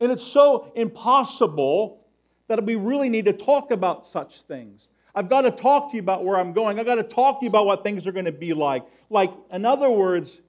And 0.00 0.12
it's 0.12 0.26
so 0.26 0.72
impossible 0.74 2.01
that 2.48 2.64
we 2.64 2.74
really 2.74 3.08
need 3.08 3.24
to 3.26 3.32
talk 3.32 3.70
about 3.70 4.06
such 4.06 4.42
things. 4.42 4.88
I've 5.14 5.28
got 5.28 5.42
to 5.42 5.50
talk 5.50 5.90
to 5.90 5.96
you 5.96 6.02
about 6.02 6.24
where 6.24 6.36
I'm 6.36 6.52
going. 6.52 6.78
I've 6.78 6.86
got 6.86 6.94
to 6.96 7.02
talk 7.02 7.40
to 7.40 7.44
you 7.44 7.50
about 7.50 7.66
what 7.66 7.82
things 7.82 8.06
are 8.06 8.12
going 8.12 8.24
to 8.24 8.32
be 8.32 8.54
like. 8.54 8.84
Like, 9.10 9.32
in 9.50 9.64
other 9.64 9.90
words, 9.90 10.40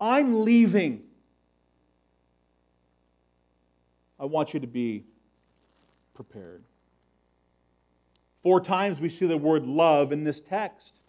I'm 0.00 0.44
leaving. 0.44 1.02
I 4.18 4.24
want 4.26 4.54
you 4.54 4.60
to 4.60 4.66
be 4.66 5.04
prepared. 6.14 6.62
Four 8.42 8.60
times 8.60 9.00
we 9.00 9.08
see 9.08 9.26
the 9.26 9.36
word 9.36 9.66
love 9.66 10.12
in 10.12 10.22
this 10.22 10.40
text. 10.40 11.00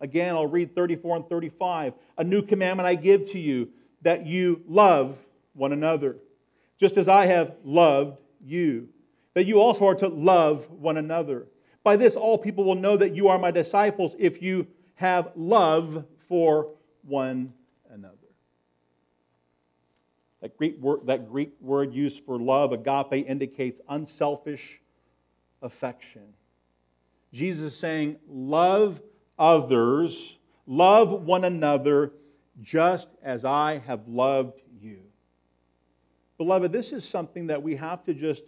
Again, 0.00 0.34
I'll 0.34 0.46
read 0.46 0.74
34 0.74 1.16
and 1.16 1.28
35. 1.28 1.92
A 2.18 2.24
new 2.24 2.42
commandment 2.42 2.86
I 2.86 2.94
give 2.94 3.30
to 3.32 3.38
you 3.38 3.68
that 4.00 4.26
you 4.26 4.62
love 4.66 5.16
one 5.54 5.72
another, 5.72 6.16
just 6.80 6.96
as 6.96 7.08
I 7.08 7.26
have 7.26 7.54
loved 7.62 8.18
you. 8.44 8.88
That 9.34 9.46
you 9.46 9.60
also 9.60 9.86
are 9.86 9.94
to 9.96 10.08
love 10.08 10.70
one 10.70 10.96
another. 10.96 11.46
By 11.84 11.96
this, 11.96 12.14
all 12.14 12.38
people 12.38 12.64
will 12.64 12.74
know 12.74 12.96
that 12.96 13.14
you 13.14 13.28
are 13.28 13.38
my 13.38 13.50
disciples 13.50 14.14
if 14.18 14.42
you 14.42 14.66
have 14.94 15.30
love 15.34 16.04
for 16.28 16.74
one 17.02 17.52
another. 17.90 18.16
That 20.40 20.56
Greek, 20.56 20.78
word, 20.80 21.06
that 21.06 21.30
Greek 21.30 21.54
word 21.60 21.94
used 21.94 22.24
for 22.24 22.38
love, 22.38 22.72
agape, 22.72 23.26
indicates 23.28 23.80
unselfish 23.88 24.80
affection. 25.62 26.34
Jesus 27.32 27.72
is 27.72 27.78
saying, 27.78 28.16
Love 28.28 29.00
others, 29.38 30.36
love 30.66 31.10
one 31.10 31.44
another, 31.44 32.12
just 32.60 33.08
as 33.22 33.44
I 33.44 33.78
have 33.86 34.06
loved 34.06 34.60
you. 34.80 34.98
Beloved, 36.38 36.72
this 36.72 36.92
is 36.92 37.08
something 37.08 37.46
that 37.46 37.62
we 37.62 37.76
have 37.76 38.02
to 38.04 38.14
just 38.14 38.42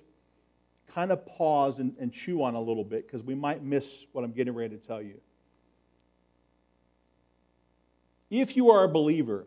kind 0.95 1.11
of 1.11 1.27
pause 1.27 1.79
and, 1.79 1.95
and 1.99 2.13
chew 2.13 2.43
on 2.43 2.55
a 2.55 2.61
little 2.61 2.85
bit 2.85 3.07
because 3.07 3.25
we 3.25 3.35
might 3.35 3.63
miss 3.63 4.07
what 4.13 4.25
I'm 4.25 4.33
getting 4.33 4.55
ready 4.55 4.77
to 4.77 4.87
tell 4.87 5.03
you. 5.03 5.21
If 8.31 8.57
you 8.57 8.71
are 8.71 8.85
a 8.85 8.89
believer, 8.89 9.47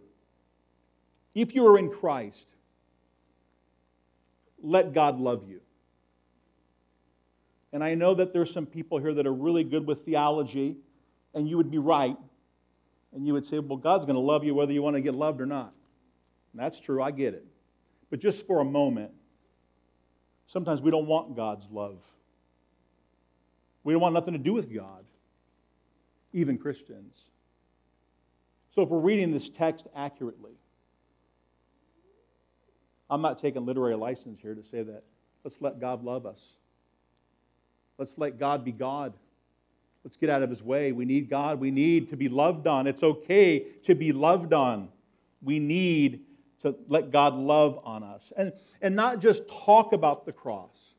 if 1.34 1.56
you 1.56 1.66
are 1.68 1.78
in 1.78 1.90
Christ, 1.90 2.46
let 4.62 4.94
God 4.94 5.20
love 5.20 5.44
you. 5.48 5.62
And 7.74 7.84
I 7.84 7.96
know 7.96 8.16
that 8.16 8.34
there's 8.34 8.54
some 8.54 8.66
people 8.66 8.98
here 8.98 9.14
that 9.14 9.28
are 9.28 9.34
really 9.34 9.64
good 9.64 9.86
with 9.86 10.06
theology, 10.06 10.78
and 11.34 11.48
you 11.48 11.58
would 11.58 11.70
be 11.70 11.78
right. 11.78 12.18
And 13.14 13.26
you 13.26 13.34
would 13.34 13.46
say, 13.46 13.60
well, 13.60 13.78
God's 13.78 14.06
going 14.06 14.16
to 14.16 14.22
love 14.22 14.44
you 14.44 14.54
whether 14.54 14.72
you 14.72 14.82
want 14.82 14.96
to 14.96 15.02
get 15.02 15.16
loved 15.16 15.42
or 15.42 15.46
not. 15.46 15.74
And 16.54 16.62
that's 16.62 16.80
true, 16.80 17.02
I 17.02 17.12
get 17.12 17.34
it. 17.34 17.46
But 18.10 18.20
just 18.20 18.46
for 18.48 18.60
a 18.60 18.66
moment, 18.66 19.12
sometimes 20.48 20.82
we 20.82 20.92
don't 20.92 21.08
want 21.08 21.36
God's 21.36 21.68
love. 21.72 22.00
We 23.84 23.94
don't 23.94 24.02
want 24.02 24.14
nothing 24.14 24.34
to 24.34 24.40
do 24.40 24.54
with 24.54 24.74
God, 24.74 25.06
even 26.34 26.58
Christians. 26.58 27.16
So 28.76 28.82
if 28.82 28.90
we're 28.90 29.00
reading 29.00 29.32
this 29.32 29.50
text 29.50 29.88
accurately, 29.96 30.52
I'm 33.10 33.22
not 33.22 33.42
taking 33.42 33.66
literary 33.66 33.96
license 33.96 34.40
here 34.40 34.54
to 34.54 34.64
say 34.64 34.84
that. 34.84 35.04
Let's 35.44 35.62
let 35.62 35.80
God 35.80 36.04
love 36.04 36.26
us. 36.26 36.42
Let's 37.98 38.12
let 38.18 38.38
God 38.38 38.66
be 38.66 38.72
God. 38.72 39.14
Let's 40.04 40.18
get 40.18 40.30
out 40.30 40.44
of 40.44 40.50
his 40.50 40.62
way. 40.62 40.92
We 40.92 41.06
need 41.06 41.30
God. 41.30 41.60
We 41.60 41.72
need 41.72 42.10
to 42.10 42.18
be 42.18 42.30
loved 42.30 42.68
on. 42.68 42.88
It's 42.88 43.04
okay 43.04 43.60
to 43.86 43.96
be 43.96 44.12
loved 44.12 44.54
on. 44.54 44.90
We 45.42 45.60
need 45.60 46.26
to 46.62 46.76
let 46.88 47.12
God 47.12 47.36
love 47.36 47.80
on 47.84 48.04
us. 48.04 48.32
And, 48.36 48.54
and 48.82 48.96
not 48.96 49.20
just 49.20 49.44
talk 49.48 49.94
about 49.94 50.26
the 50.26 50.32
cross, 50.32 50.96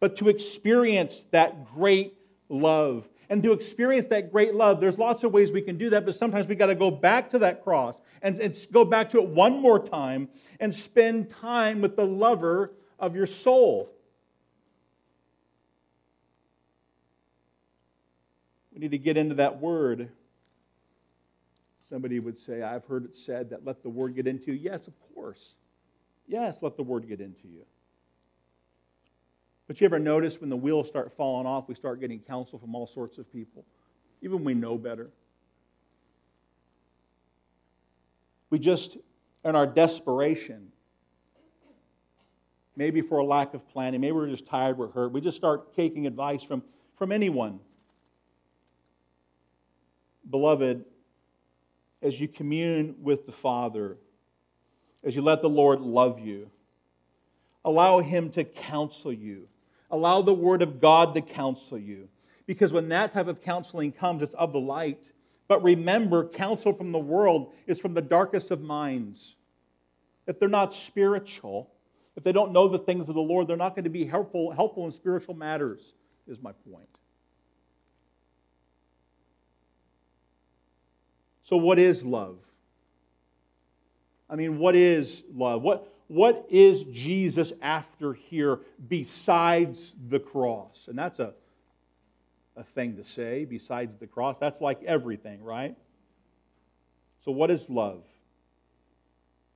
but 0.00 0.16
to 0.16 0.28
experience 0.28 1.24
that 1.30 1.64
great 1.74 2.14
love. 2.48 3.08
And 3.28 3.42
to 3.42 3.52
experience 3.52 4.06
that 4.06 4.30
great 4.30 4.54
love, 4.54 4.80
there's 4.80 4.98
lots 4.98 5.24
of 5.24 5.32
ways 5.32 5.50
we 5.50 5.62
can 5.62 5.78
do 5.78 5.90
that, 5.90 6.06
but 6.06 6.14
sometimes 6.14 6.46
we 6.46 6.54
got 6.54 6.66
to 6.66 6.76
go 6.76 6.90
back 6.90 7.30
to 7.30 7.40
that 7.40 7.64
cross 7.64 7.96
and, 8.22 8.38
and 8.38 8.56
go 8.70 8.84
back 8.84 9.10
to 9.10 9.18
it 9.18 9.28
one 9.28 9.60
more 9.60 9.80
time 9.80 10.28
and 10.60 10.72
spend 10.72 11.28
time 11.28 11.80
with 11.80 11.96
the 11.96 12.06
lover 12.06 12.72
of 12.98 13.16
your 13.16 13.26
soul. 13.26 13.90
We 18.72 18.80
need 18.80 18.92
to 18.92 18.98
get 18.98 19.16
into 19.16 19.36
that 19.36 19.60
word. 19.60 20.10
Somebody 21.88 22.18
would 22.18 22.38
say, 22.38 22.62
I've 22.62 22.84
heard 22.84 23.04
it 23.04 23.14
said 23.14 23.50
that 23.50 23.64
let 23.64 23.82
the 23.82 23.88
word 23.88 24.16
get 24.16 24.26
into 24.26 24.52
you. 24.52 24.58
Yes, 24.60 24.86
of 24.86 24.94
course. 25.14 25.54
Yes, 26.26 26.62
let 26.62 26.76
the 26.76 26.82
word 26.82 27.08
get 27.08 27.20
into 27.20 27.46
you. 27.46 27.64
But 29.66 29.80
you 29.80 29.84
ever 29.84 29.98
notice 29.98 30.40
when 30.40 30.50
the 30.50 30.56
wheels 30.56 30.88
start 30.88 31.12
falling 31.16 31.46
off, 31.46 31.68
we 31.68 31.74
start 31.74 32.00
getting 32.00 32.20
counsel 32.20 32.58
from 32.58 32.74
all 32.74 32.86
sorts 32.86 33.18
of 33.18 33.30
people, 33.32 33.64
even 34.22 34.44
we 34.44 34.54
know 34.54 34.76
better? 34.76 35.10
We 38.50 38.58
just, 38.58 38.96
in 39.44 39.56
our 39.56 39.66
desperation, 39.66 40.70
maybe 42.76 43.00
for 43.00 43.18
a 43.18 43.24
lack 43.24 43.54
of 43.54 43.68
planning, 43.68 44.00
maybe 44.00 44.12
we're 44.12 44.28
just 44.28 44.46
tired, 44.46 44.78
we're 44.78 44.90
hurt, 44.90 45.12
we 45.12 45.20
just 45.20 45.36
start 45.36 45.74
taking 45.74 46.06
advice 46.06 46.42
from, 46.42 46.62
from 46.96 47.10
anyone 47.10 47.58
beloved, 50.30 50.84
as 52.02 52.18
you 52.20 52.28
commune 52.28 52.96
with 53.02 53.26
the 53.26 53.32
Father, 53.32 53.96
as 55.04 55.14
you 55.14 55.22
let 55.22 55.42
the 55.42 55.48
Lord 55.48 55.80
love 55.80 56.20
you, 56.20 56.50
allow 57.64 58.00
Him 58.00 58.30
to 58.30 58.44
counsel 58.44 59.12
you. 59.12 59.48
Allow 59.90 60.22
the 60.22 60.34
Word 60.34 60.62
of 60.62 60.80
God 60.80 61.14
to 61.14 61.20
counsel 61.20 61.78
you. 61.78 62.08
Because 62.46 62.72
when 62.72 62.88
that 62.90 63.12
type 63.12 63.28
of 63.28 63.42
counseling 63.42 63.92
comes, 63.92 64.22
it's 64.22 64.34
of 64.34 64.52
the 64.52 64.60
light. 64.60 65.10
But 65.48 65.62
remember, 65.62 66.28
counsel 66.28 66.72
from 66.72 66.92
the 66.92 66.98
world 66.98 67.52
is 67.66 67.78
from 67.78 67.94
the 67.94 68.02
darkest 68.02 68.50
of 68.50 68.60
minds. 68.60 69.36
If 70.26 70.38
they're 70.38 70.48
not 70.48 70.74
spiritual, 70.74 71.70
if 72.16 72.24
they 72.24 72.32
don't 72.32 72.52
know 72.52 72.68
the 72.68 72.78
things 72.78 73.08
of 73.08 73.14
the 73.14 73.20
Lord, 73.20 73.46
they're 73.46 73.56
not 73.56 73.74
going 73.74 73.84
to 73.84 73.90
be 73.90 74.04
helpful, 74.04 74.50
helpful 74.50 74.84
in 74.86 74.90
spiritual 74.90 75.34
matters, 75.34 75.80
is 76.26 76.40
my 76.40 76.52
point. 76.70 76.88
So, 81.48 81.56
what 81.56 81.78
is 81.78 82.02
love? 82.02 82.38
I 84.28 84.34
mean, 84.34 84.58
what 84.58 84.74
is 84.74 85.22
love? 85.32 85.62
What, 85.62 85.92
what 86.08 86.44
is 86.50 86.82
Jesus 86.92 87.52
after 87.62 88.14
here 88.14 88.58
besides 88.88 89.94
the 90.08 90.18
cross? 90.18 90.86
And 90.88 90.98
that's 90.98 91.20
a, 91.20 91.34
a 92.56 92.64
thing 92.64 92.96
to 92.96 93.04
say, 93.04 93.44
besides 93.44 93.96
the 94.00 94.08
cross. 94.08 94.36
That's 94.38 94.60
like 94.60 94.82
everything, 94.82 95.40
right? 95.44 95.76
So, 97.24 97.30
what 97.30 97.52
is 97.52 97.70
love? 97.70 98.02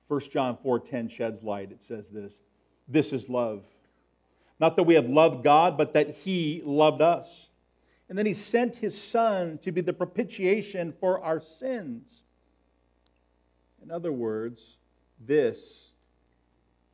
1 0.07 0.21
John 0.31 0.57
4:10 0.63 1.11
sheds 1.11 1.43
light. 1.43 1.71
It 1.71 1.83
says 1.83 2.07
this. 2.07 2.39
This 2.87 3.11
is 3.11 3.29
love. 3.29 3.63
Not 4.61 4.77
that 4.77 4.83
we 4.83 4.95
have 4.95 5.09
loved 5.09 5.43
God, 5.43 5.77
but 5.77 5.93
that 5.93 6.11
he 6.11 6.61
loved 6.63 7.01
us 7.01 7.49
And 8.11 8.17
then 8.17 8.25
he 8.25 8.33
sent 8.33 8.75
his 8.75 9.01
son 9.01 9.57
to 9.59 9.71
be 9.71 9.79
the 9.79 9.93
propitiation 9.93 10.91
for 10.99 11.23
our 11.23 11.39
sins. 11.39 12.11
In 13.81 13.89
other 13.89 14.11
words, 14.11 14.75
this 15.25 15.57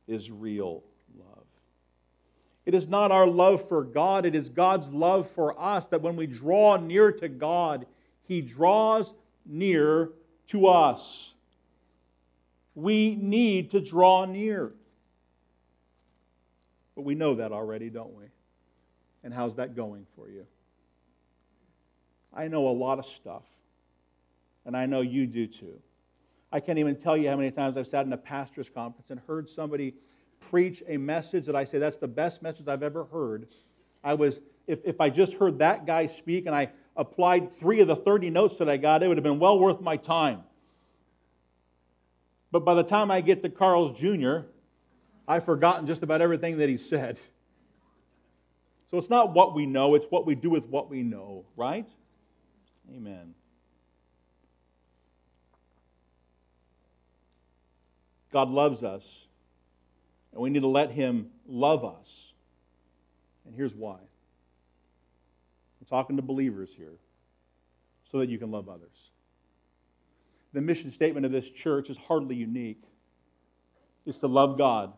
is 0.06 0.30
real 0.30 0.84
love. 1.18 1.42
It 2.66 2.72
is 2.72 2.86
not 2.86 3.10
our 3.10 3.26
love 3.26 3.68
for 3.68 3.82
God, 3.82 4.26
it 4.26 4.36
is 4.36 4.48
God's 4.48 4.90
love 4.90 5.28
for 5.32 5.60
us 5.60 5.84
that 5.86 6.02
when 6.02 6.14
we 6.14 6.28
draw 6.28 6.76
near 6.76 7.10
to 7.10 7.28
God, 7.28 7.86
he 8.22 8.40
draws 8.40 9.12
near 9.44 10.10
to 10.50 10.68
us. 10.68 11.32
We 12.76 13.16
need 13.16 13.72
to 13.72 13.80
draw 13.80 14.24
near. 14.24 14.72
But 16.94 17.02
we 17.02 17.16
know 17.16 17.34
that 17.34 17.50
already, 17.50 17.90
don't 17.90 18.14
we? 18.14 18.26
And 19.24 19.34
how's 19.34 19.56
that 19.56 19.74
going 19.74 20.06
for 20.14 20.28
you? 20.28 20.46
I 22.38 22.46
know 22.46 22.68
a 22.68 22.70
lot 22.70 23.00
of 23.00 23.04
stuff, 23.04 23.42
and 24.64 24.76
I 24.76 24.86
know 24.86 25.00
you 25.00 25.26
do 25.26 25.48
too. 25.48 25.80
I 26.52 26.60
can't 26.60 26.78
even 26.78 26.94
tell 26.94 27.16
you 27.16 27.28
how 27.28 27.36
many 27.36 27.50
times 27.50 27.76
I've 27.76 27.88
sat 27.88 28.06
in 28.06 28.12
a 28.12 28.16
pastor's 28.16 28.70
conference 28.70 29.10
and 29.10 29.18
heard 29.26 29.50
somebody 29.50 29.94
preach 30.38 30.84
a 30.86 30.96
message 30.96 31.46
that 31.46 31.56
I 31.56 31.64
say, 31.64 31.78
that's 31.78 31.96
the 31.96 32.06
best 32.06 32.40
message 32.40 32.68
I've 32.68 32.84
ever 32.84 33.04
heard. 33.06 33.48
I 34.04 34.14
was, 34.14 34.38
if, 34.68 34.78
if 34.84 35.00
I 35.00 35.10
just 35.10 35.34
heard 35.34 35.58
that 35.58 35.84
guy 35.84 36.06
speak 36.06 36.46
and 36.46 36.54
I 36.54 36.70
applied 36.96 37.58
three 37.58 37.80
of 37.80 37.88
the 37.88 37.96
30 37.96 38.30
notes 38.30 38.58
that 38.58 38.68
I 38.68 38.76
got, 38.76 39.02
it 39.02 39.08
would 39.08 39.16
have 39.16 39.24
been 39.24 39.40
well 39.40 39.58
worth 39.58 39.80
my 39.80 39.96
time. 39.96 40.44
But 42.52 42.64
by 42.64 42.74
the 42.74 42.84
time 42.84 43.10
I 43.10 43.20
get 43.20 43.42
to 43.42 43.50
Carl's 43.50 43.98
Jr., 43.98 44.46
I've 45.26 45.44
forgotten 45.44 45.88
just 45.88 46.04
about 46.04 46.20
everything 46.20 46.58
that 46.58 46.68
he 46.68 46.76
said. 46.76 47.18
So 48.92 48.96
it's 48.96 49.10
not 49.10 49.34
what 49.34 49.56
we 49.56 49.66
know, 49.66 49.96
it's 49.96 50.06
what 50.06 50.24
we 50.24 50.36
do 50.36 50.50
with 50.50 50.66
what 50.66 50.88
we 50.88 51.02
know, 51.02 51.44
right? 51.56 51.86
Amen. 52.94 53.34
God 58.32 58.50
loves 58.50 58.82
us, 58.82 59.26
and 60.32 60.40
we 60.40 60.50
need 60.50 60.60
to 60.60 60.68
let 60.68 60.90
Him 60.90 61.30
love 61.46 61.84
us. 61.84 62.32
And 63.46 63.54
here's 63.54 63.74
why 63.74 63.96
I'm 63.96 65.86
talking 65.88 66.16
to 66.16 66.22
believers 66.22 66.70
here 66.76 66.92
so 68.10 68.18
that 68.18 68.28
you 68.28 68.38
can 68.38 68.50
love 68.50 68.68
others. 68.68 69.10
The 70.52 70.60
mission 70.60 70.90
statement 70.90 71.26
of 71.26 71.32
this 71.32 71.48
church 71.50 71.90
is 71.90 71.98
hardly 71.98 72.36
unique. 72.36 72.82
It's 74.06 74.18
to 74.18 74.28
love 74.28 74.58
God 74.58 74.92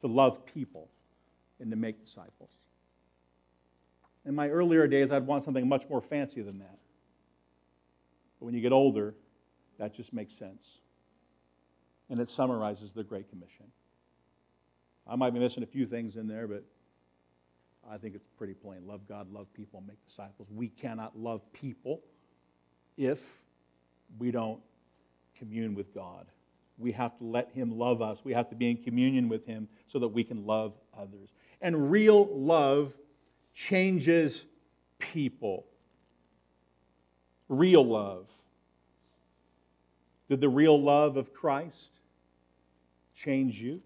to 0.00 0.06
love 0.06 0.44
people 0.46 0.88
and 1.60 1.70
to 1.70 1.76
make 1.76 2.04
disciples. 2.04 2.50
In 4.24 4.34
my 4.34 4.48
earlier 4.48 4.86
days, 4.86 5.12
I'd 5.12 5.26
want 5.26 5.44
something 5.44 5.68
much 5.68 5.88
more 5.88 6.00
fancy 6.00 6.42
than 6.42 6.58
that. 6.58 6.78
But 8.38 8.46
when 8.46 8.54
you 8.54 8.60
get 8.60 8.72
older, 8.72 9.14
that 9.78 9.94
just 9.94 10.12
makes 10.12 10.34
sense. 10.34 10.66
And 12.08 12.20
it 12.20 12.30
summarizes 12.30 12.90
the 12.94 13.02
Great 13.02 13.28
Commission. 13.28 13.66
I 15.06 15.16
might 15.16 15.30
be 15.30 15.40
missing 15.40 15.62
a 15.62 15.66
few 15.66 15.86
things 15.86 16.16
in 16.16 16.28
there, 16.28 16.46
but 16.46 16.64
I 17.88 17.98
think 17.98 18.14
it's 18.14 18.26
pretty 18.36 18.54
plain. 18.54 18.86
Love 18.86 19.08
God, 19.08 19.32
love 19.32 19.52
people, 19.54 19.82
make 19.86 20.04
disciples. 20.06 20.48
We 20.50 20.68
cannot 20.68 21.18
love 21.18 21.40
people 21.52 22.02
if 22.96 23.20
we 24.18 24.30
don't 24.30 24.60
commune 25.38 25.74
with 25.74 25.94
God 25.94 26.26
we 26.78 26.92
have 26.92 27.16
to 27.18 27.24
let 27.24 27.50
Him 27.52 27.78
love 27.78 28.02
us. 28.02 28.20
We 28.24 28.32
have 28.34 28.48
to 28.50 28.54
be 28.54 28.70
in 28.70 28.82
communion 28.82 29.28
with 29.28 29.46
Him 29.46 29.68
so 29.88 29.98
that 29.98 30.08
we 30.08 30.24
can 30.24 30.46
love 30.46 30.74
others. 30.96 31.30
And 31.60 31.90
real 31.90 32.26
love 32.36 32.92
changes 33.54 34.44
people. 34.98 35.66
Real 37.48 37.84
love. 37.86 38.26
Did 40.28 40.40
the 40.40 40.48
real 40.48 40.80
love 40.80 41.16
of 41.16 41.32
Christ 41.32 41.90
change 43.14 43.60
you? 43.60 43.80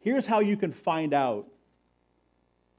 Here's 0.00 0.24
how 0.24 0.40
you 0.40 0.56
can 0.56 0.72
find 0.72 1.12
out 1.12 1.46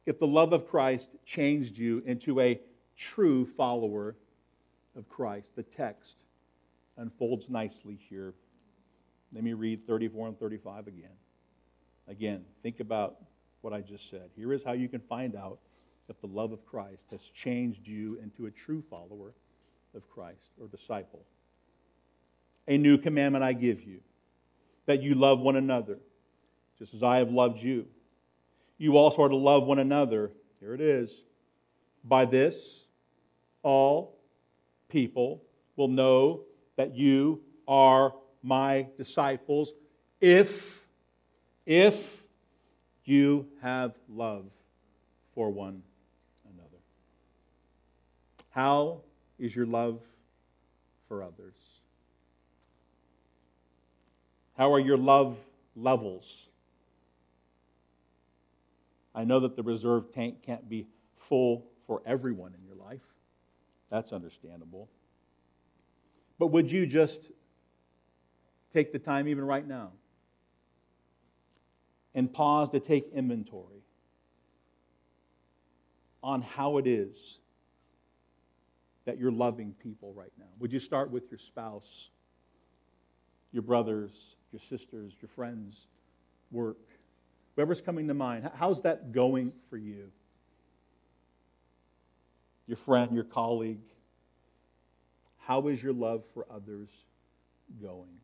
if 0.05 0.17
the 0.17 0.27
love 0.27 0.53
of 0.53 0.67
Christ 0.67 1.09
changed 1.25 1.77
you 1.77 2.01
into 2.05 2.39
a 2.39 2.59
true 2.97 3.45
follower 3.45 4.15
of 4.95 5.07
Christ. 5.09 5.49
The 5.55 5.63
text 5.63 6.15
unfolds 6.97 7.49
nicely 7.49 7.99
here. 8.09 8.33
Let 9.33 9.43
me 9.43 9.53
read 9.53 9.85
34 9.85 10.29
and 10.29 10.39
35 10.39 10.87
again. 10.87 11.09
Again, 12.07 12.45
think 12.63 12.79
about 12.79 13.17
what 13.61 13.73
I 13.73 13.81
just 13.81 14.09
said. 14.09 14.29
Here 14.35 14.53
is 14.53 14.63
how 14.63 14.71
you 14.71 14.87
can 14.87 15.01
find 15.01 15.35
out 15.35 15.59
if 16.09 16.19
the 16.21 16.27
love 16.27 16.51
of 16.51 16.65
Christ 16.65 17.05
has 17.11 17.21
changed 17.33 17.87
you 17.87 18.17
into 18.21 18.45
a 18.45 18.51
true 18.51 18.83
follower 18.89 19.33
of 19.95 20.09
Christ 20.09 20.51
or 20.59 20.67
disciple. 20.67 21.25
A 22.67 22.77
new 22.77 22.97
commandment 22.97 23.43
I 23.43 23.53
give 23.53 23.83
you 23.83 23.99
that 24.85 25.01
you 25.01 25.13
love 25.13 25.39
one 25.39 25.55
another, 25.55 25.99
just 26.79 26.93
as 26.93 27.03
I 27.03 27.17
have 27.17 27.31
loved 27.31 27.61
you. 27.61 27.85
You 28.77 28.97
also 28.97 29.23
are 29.23 29.29
to 29.29 29.35
love 29.35 29.65
one 29.65 29.79
another. 29.79 30.31
Here 30.59 30.73
it 30.73 30.81
is. 30.81 31.23
By 32.03 32.25
this, 32.25 32.85
all 33.63 34.17
people 34.87 35.43
will 35.75 35.87
know 35.87 36.41
that 36.77 36.95
you 36.95 37.41
are 37.67 38.13
my 38.43 38.87
disciples 38.97 39.73
if 40.21 40.85
if 41.65 42.23
you 43.03 43.45
have 43.61 43.93
love 44.09 44.45
for 45.33 45.49
one. 45.49 45.83
How 48.57 49.01
is 49.37 49.55
your 49.55 49.67
love 49.67 50.01
for 51.07 51.21
others? 51.21 51.53
How 54.57 54.73
are 54.73 54.79
your 54.79 54.97
love 54.97 55.37
levels? 55.75 56.47
I 59.13 59.25
know 59.25 59.41
that 59.41 59.55
the 59.55 59.61
reserve 59.61 60.11
tank 60.11 60.41
can't 60.41 60.67
be 60.67 60.87
full 61.19 61.67
for 61.85 62.01
everyone 62.03 62.55
in 62.59 62.65
your 62.65 62.75
life. 62.75 63.03
That's 63.91 64.11
understandable. 64.11 64.89
But 66.39 66.47
would 66.47 66.71
you 66.71 66.87
just 66.87 67.21
take 68.73 68.91
the 68.91 68.97
time, 68.97 69.27
even 69.27 69.45
right 69.45 69.67
now, 69.67 69.91
and 72.15 72.33
pause 72.33 72.69
to 72.69 72.79
take 72.79 73.13
inventory 73.13 73.83
on 76.23 76.41
how 76.41 76.77
it 76.79 76.87
is 76.87 77.37
that 79.07 79.17
you're 79.17 79.31
loving 79.31 79.73
people 79.81 80.13
right 80.13 80.31
now? 80.37 80.45
Would 80.59 80.73
you 80.73 80.81
start 80.81 81.09
with 81.09 81.31
your 81.31 81.39
spouse, 81.39 82.09
your 83.53 83.63
brothers, 83.63 84.11
your 84.51 84.59
sisters, 84.59 85.13
your 85.21 85.29
friends, 85.29 85.87
work? 86.51 86.77
Whoever's 87.55 87.79
coming 87.79 88.09
to 88.09 88.13
mind, 88.13 88.51
how's 88.55 88.81
that 88.81 89.13
going 89.13 89.53
for 89.69 89.77
you? 89.77 90.11
Your 92.67 92.75
friend, 92.75 93.15
your 93.15 93.23
colleague, 93.23 93.79
how 95.37 95.69
is 95.69 95.81
your 95.81 95.93
love 95.93 96.23
for 96.33 96.45
others 96.51 96.89
going? 97.81 98.19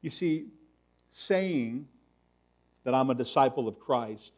You 0.00 0.08
see, 0.08 0.46
saying 1.12 1.86
that 2.84 2.94
I'm 2.94 3.10
a 3.10 3.14
disciple 3.14 3.68
of 3.68 3.78
Christ, 3.78 4.32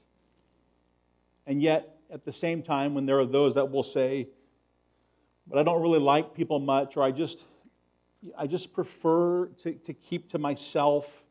and 1.47 1.63
yet 1.63 2.01
at 2.11 2.25
the 2.25 2.33
same 2.33 2.63
time, 2.63 2.95
when 2.95 3.07
there 3.07 3.21
are 3.21 3.27
those 3.27 3.55
that 3.55 3.71
will 3.71 3.85
say, 3.85 4.29
but 5.49 5.59
I 5.59 5.63
don't 5.63 5.83
really 5.83 5.99
like 5.99 6.35
people 6.35 6.59
much, 6.59 6.97
or 6.97 7.03
I 7.03 7.11
just, 7.11 7.39
I 8.37 8.47
just 8.47 8.73
prefer 8.73 9.47
to, 9.63 9.73
to 9.73 9.93
keep 9.95 10.31
to 10.33 10.39
myself. 10.39 11.25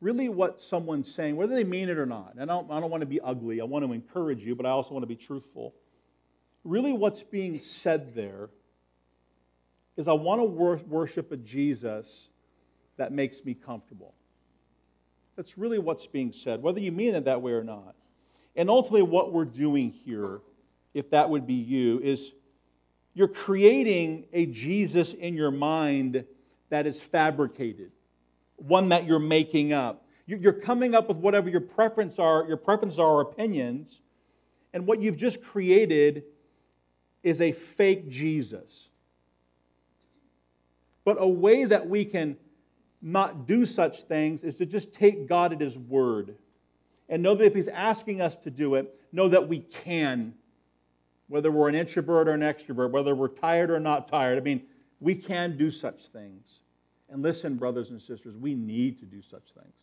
Really, 0.00 0.28
what 0.28 0.60
someone's 0.60 1.12
saying, 1.12 1.36
whether 1.36 1.54
they 1.54 1.64
mean 1.64 1.88
it 1.88 1.98
or 1.98 2.06
not, 2.06 2.34
and 2.38 2.42
I 2.42 2.54
don't, 2.54 2.70
I 2.70 2.80
don't 2.80 2.90
want 2.90 3.00
to 3.00 3.06
be 3.06 3.20
ugly, 3.20 3.60
I 3.60 3.64
want 3.64 3.84
to 3.84 3.92
encourage 3.92 4.44
you, 4.44 4.54
but 4.54 4.66
I 4.66 4.70
also 4.70 4.92
want 4.92 5.02
to 5.02 5.08
be 5.08 5.16
truthful. 5.16 5.74
Really, 6.62 6.92
what's 6.92 7.22
being 7.22 7.58
said 7.58 8.14
there 8.14 8.50
is 9.96 10.08
I 10.08 10.12
want 10.12 10.40
to 10.40 10.44
wor- 10.44 10.80
worship 10.88 11.32
a 11.32 11.36
Jesus 11.36 12.28
that 12.96 13.12
makes 13.12 13.44
me 13.44 13.54
comfortable. 13.54 14.14
That's 15.36 15.58
really 15.58 15.78
what's 15.78 16.06
being 16.06 16.32
said, 16.32 16.62
whether 16.62 16.80
you 16.80 16.92
mean 16.92 17.14
it 17.14 17.24
that 17.24 17.42
way 17.42 17.52
or 17.52 17.64
not. 17.64 17.94
And 18.56 18.70
ultimately, 18.70 19.02
what 19.02 19.32
we're 19.32 19.44
doing 19.44 19.90
here, 19.90 20.40
if 20.92 21.10
that 21.10 21.28
would 21.28 21.46
be 21.46 21.54
you, 21.54 22.00
is 22.00 22.32
you're 23.14 23.28
creating 23.28 24.26
a 24.32 24.46
Jesus 24.46 25.12
in 25.12 25.34
your 25.34 25.52
mind 25.52 26.24
that 26.70 26.86
is 26.86 27.00
fabricated, 27.00 27.92
one 28.56 28.88
that 28.88 29.06
you're 29.06 29.18
making 29.18 29.72
up. 29.72 30.04
You're 30.26 30.52
coming 30.52 30.94
up 30.94 31.08
with 31.08 31.18
whatever 31.18 31.48
your 31.48 31.60
preference 31.60 32.18
are, 32.18 32.44
your 32.48 32.56
preferences 32.56 32.98
are, 32.98 33.20
opinions, 33.20 34.00
and 34.72 34.86
what 34.86 35.00
you've 35.00 35.16
just 35.16 35.42
created 35.42 36.24
is 37.22 37.40
a 37.40 37.52
fake 37.52 38.08
Jesus. 38.08 38.88
But 41.04 41.18
a 41.20 41.28
way 41.28 41.64
that 41.64 41.88
we 41.88 42.04
can 42.04 42.36
not 43.02 43.46
do 43.46 43.66
such 43.66 44.02
things 44.02 44.42
is 44.42 44.54
to 44.56 44.66
just 44.66 44.92
take 44.92 45.28
God 45.28 45.52
at 45.52 45.60
His 45.60 45.76
word 45.76 46.36
And 47.08 47.22
know 47.22 47.34
that 47.34 47.44
if 47.44 47.54
He's 47.54 47.68
asking 47.68 48.22
us 48.22 48.34
to 48.36 48.50
do 48.50 48.76
it, 48.76 48.92
know 49.12 49.28
that 49.28 49.46
we 49.46 49.60
can. 49.60 50.34
Whether 51.28 51.50
we're 51.50 51.68
an 51.68 51.74
introvert 51.74 52.28
or 52.28 52.32
an 52.32 52.40
extrovert, 52.40 52.90
whether 52.90 53.14
we're 53.14 53.28
tired 53.28 53.70
or 53.70 53.80
not 53.80 54.08
tired. 54.08 54.38
I 54.38 54.40
mean, 54.42 54.62
we 55.00 55.14
can 55.14 55.56
do 55.56 55.70
such 55.70 56.06
things. 56.12 56.46
And 57.10 57.22
listen, 57.22 57.56
brothers 57.56 57.90
and 57.90 58.00
sisters, 58.00 58.36
we 58.36 58.54
need 58.54 58.98
to 59.00 59.06
do 59.06 59.22
such 59.22 59.52
things. 59.54 59.74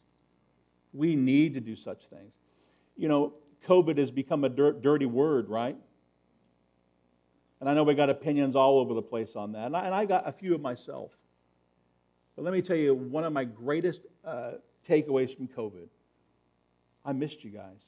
We 0.94 1.16
need 1.16 1.54
to 1.54 1.60
do 1.60 1.76
such 1.76 2.08
things. 2.08 2.34
You 2.98 3.08
know, 3.08 3.34
COVID 3.68 3.98
has 3.98 4.12
become 4.12 4.44
a 4.44 4.50
dirt, 4.50 4.82
dirty 4.82 5.06
word, 5.06 5.50
right? 5.50 5.78
And 7.60 7.70
I 7.70 7.74
know 7.74 7.84
we 7.84 7.94
got 7.94 8.10
opinions 8.10 8.56
all 8.56 8.80
over 8.80 8.94
the 8.94 9.02
place 9.02 9.36
on 9.36 9.52
that. 9.54 9.68
And 9.68 9.78
I, 9.78 9.86
and 9.86 9.96
I 9.96 10.06
got 10.06 10.28
a 10.28 10.32
few 10.32 10.54
of 10.56 10.62
myself. 10.62 11.12
But 12.36 12.44
let 12.44 12.54
me 12.54 12.62
tell 12.62 12.76
you, 12.76 12.94
one 12.94 13.24
of 13.24 13.34
my 13.34 13.44
greatest 13.44 14.02
uh, 14.26 14.54
takeaways 14.88 15.36
from 15.36 15.48
COVID 15.48 15.88
I 17.04 17.14
missed 17.14 17.44
you 17.44 17.50
guys. 17.50 17.80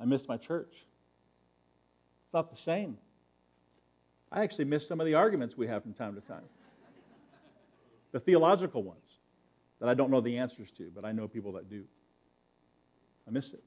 I 0.00 0.04
missed 0.04 0.28
my 0.28 0.36
church. 0.36 0.72
Not 2.36 2.50
the 2.50 2.56
same. 2.56 2.98
I 4.30 4.42
actually 4.42 4.66
miss 4.66 4.86
some 4.86 5.00
of 5.00 5.06
the 5.06 5.14
arguments 5.14 5.56
we 5.56 5.68
have 5.68 5.82
from 5.82 5.94
time 5.94 6.14
to 6.16 6.20
time. 6.20 6.44
The 8.12 8.20
theological 8.20 8.82
ones 8.82 9.00
that 9.80 9.88
I 9.88 9.94
don't 9.94 10.10
know 10.10 10.20
the 10.20 10.36
answers 10.36 10.70
to, 10.76 10.90
but 10.94 11.06
I 11.06 11.12
know 11.12 11.28
people 11.28 11.52
that 11.52 11.70
do. 11.70 11.84
I 13.26 13.30
miss 13.30 13.46
it. 13.54 13.64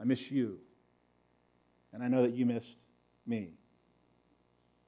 I 0.00 0.04
miss 0.04 0.30
you. 0.30 0.56
And 1.92 2.02
I 2.02 2.08
know 2.08 2.22
that 2.22 2.32
you 2.32 2.46
missed 2.46 2.78
me. 3.26 3.50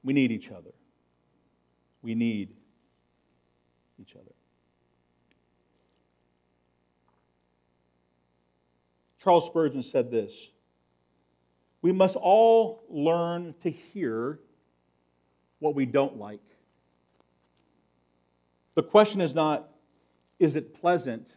We 0.02 0.14
need 0.14 0.32
each 0.32 0.50
other. 0.50 0.72
We 2.00 2.14
need 2.14 2.54
each 4.00 4.16
other. 4.16 4.32
Charles 9.22 9.44
Spurgeon 9.44 9.82
said 9.82 10.10
this 10.10 10.32
We 11.82 11.90
must 11.90 12.16
all 12.16 12.84
learn 12.88 13.54
to 13.60 13.70
hear 13.70 14.38
what 15.58 15.74
we 15.74 15.84
don't 15.84 16.16
like. 16.16 16.40
The 18.74 18.82
question 18.82 19.20
is 19.20 19.34
not, 19.34 19.68
is 20.38 20.56
it 20.56 20.74
pleasant, 20.74 21.28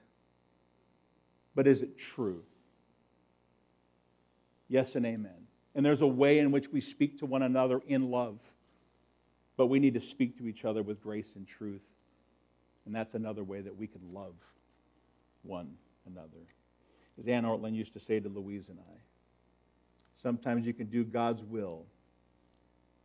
but 1.53 1.67
is 1.67 1.81
it 1.81 1.97
true? 1.97 2.43
Yes 4.69 4.95
and 4.95 5.05
amen. 5.05 5.47
And 5.73 5.86
there's 5.86 6.01
a 6.01 6.08
way 6.08 6.39
in 6.39 6.51
which 6.51 6.71
we 6.71 6.79
speak 6.79 7.19
to 7.19 7.25
one 7.25 7.41
another 7.41 7.81
in 7.88 8.10
love, 8.10 8.39
but 9.58 9.67
we 9.67 9.79
need 9.79 9.95
to 9.95 9.99
speak 9.99 10.38
to 10.38 10.47
each 10.47 10.63
other 10.63 10.81
with 10.81 11.01
grace 11.01 11.34
and 11.36 11.47
truth. 11.47 11.84
And 12.86 12.95
that's 12.95 13.15
another 13.15 13.43
way 13.43 13.62
that 13.62 13.75
we 13.75 13.88
can 13.88 14.01
love 14.13 14.36
one 15.41 15.73
another. 16.05 16.45
As 17.17 17.27
Anne 17.27 17.43
Ortlund 17.43 17.75
used 17.75 17.93
to 17.93 17.99
say 17.99 18.19
to 18.19 18.29
Louise 18.29 18.69
and 18.69 18.79
I, 18.79 18.97
sometimes 20.15 20.65
you 20.65 20.73
can 20.73 20.88
do 20.88 21.04
God's 21.04 21.43
will 21.43 21.86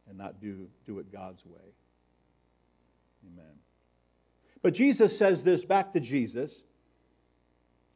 and 0.08 0.18
not 0.18 0.40
do, 0.40 0.68
do 0.86 0.98
it 0.98 1.12
God's 1.12 1.44
way. 1.44 1.74
Amen. 3.32 3.52
But 4.62 4.74
Jesus 4.74 5.16
says 5.16 5.42
this 5.42 5.64
back 5.64 5.92
to 5.92 6.00
Jesus. 6.00 6.62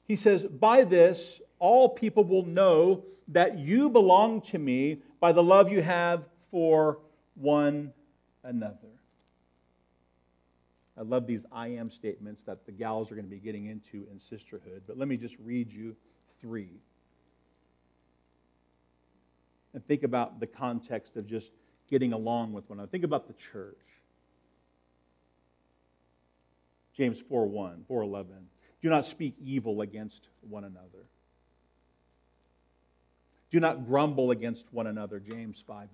He 0.07 0.17
says, 0.17 0.45
By 0.45 0.85
this, 0.85 1.41
all 1.59 1.89
people 1.89 2.25
will 2.25 2.45
know 2.45 3.05
that 3.29 3.59
you 3.59 3.89
belong 3.89 4.41
to 4.43 4.59
me 4.59 5.01
by 5.21 5.33
the 5.33 5.43
love 5.43 5.71
you 5.71 5.83
have 5.83 6.25
for 6.51 6.99
one 7.35 7.93
another. 8.43 8.79
I 10.97 11.03
love 11.03 11.27
these 11.27 11.45
I 11.51 11.69
am 11.69 11.91
statements 11.91 12.43
that 12.47 12.67
the 12.67 12.73
gals 12.73 13.11
are 13.11 13.15
going 13.15 13.25
to 13.25 13.31
be 13.31 13.41
getting 13.41 13.67
into 13.67 14.07
in 14.11 14.21
sisterhood, 14.21 14.83
but 14.87 14.97
let 14.97 15.09
me 15.09 15.17
just 15.17 15.37
read 15.43 15.73
you 15.73 15.97
three. 16.41 16.71
And 19.75 19.87
think 19.87 20.05
about 20.05 20.41
the 20.41 20.47
context 20.47 21.17
of 21.17 21.27
just 21.27 21.51
getting 21.91 22.13
along 22.13 22.53
with 22.53 22.69
one 22.71 22.79
another. 22.79 22.91
Think 22.91 23.05
about 23.05 23.27
the 23.27 23.35
church. 23.35 23.77
James 26.97 27.21
4 27.29 27.47
1, 27.47 27.85
4 27.87 28.03
11. 28.03 28.33
Do 28.81 28.89
not 28.89 29.05
speak 29.05 29.35
evil 29.43 29.81
against 29.81 30.29
one 30.49 30.65
another. 30.65 31.09
Do 33.51 33.61
not 33.61 33.87
grumble 33.87 34.31
against 34.31 34.67
one 34.73 34.87
another, 34.87 35.21
James 35.21 35.63
5 35.67 35.89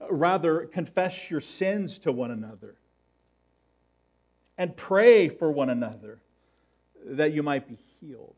9. 0.00 0.10
Rather, 0.10 0.66
confess 0.66 1.30
your 1.30 1.40
sins 1.40 1.98
to 2.00 2.12
one 2.12 2.30
another 2.30 2.76
and 4.56 4.76
pray 4.76 5.28
for 5.28 5.50
one 5.50 5.70
another 5.70 6.20
that 7.04 7.32
you 7.32 7.42
might 7.42 7.68
be 7.68 7.78
healed. 8.00 8.34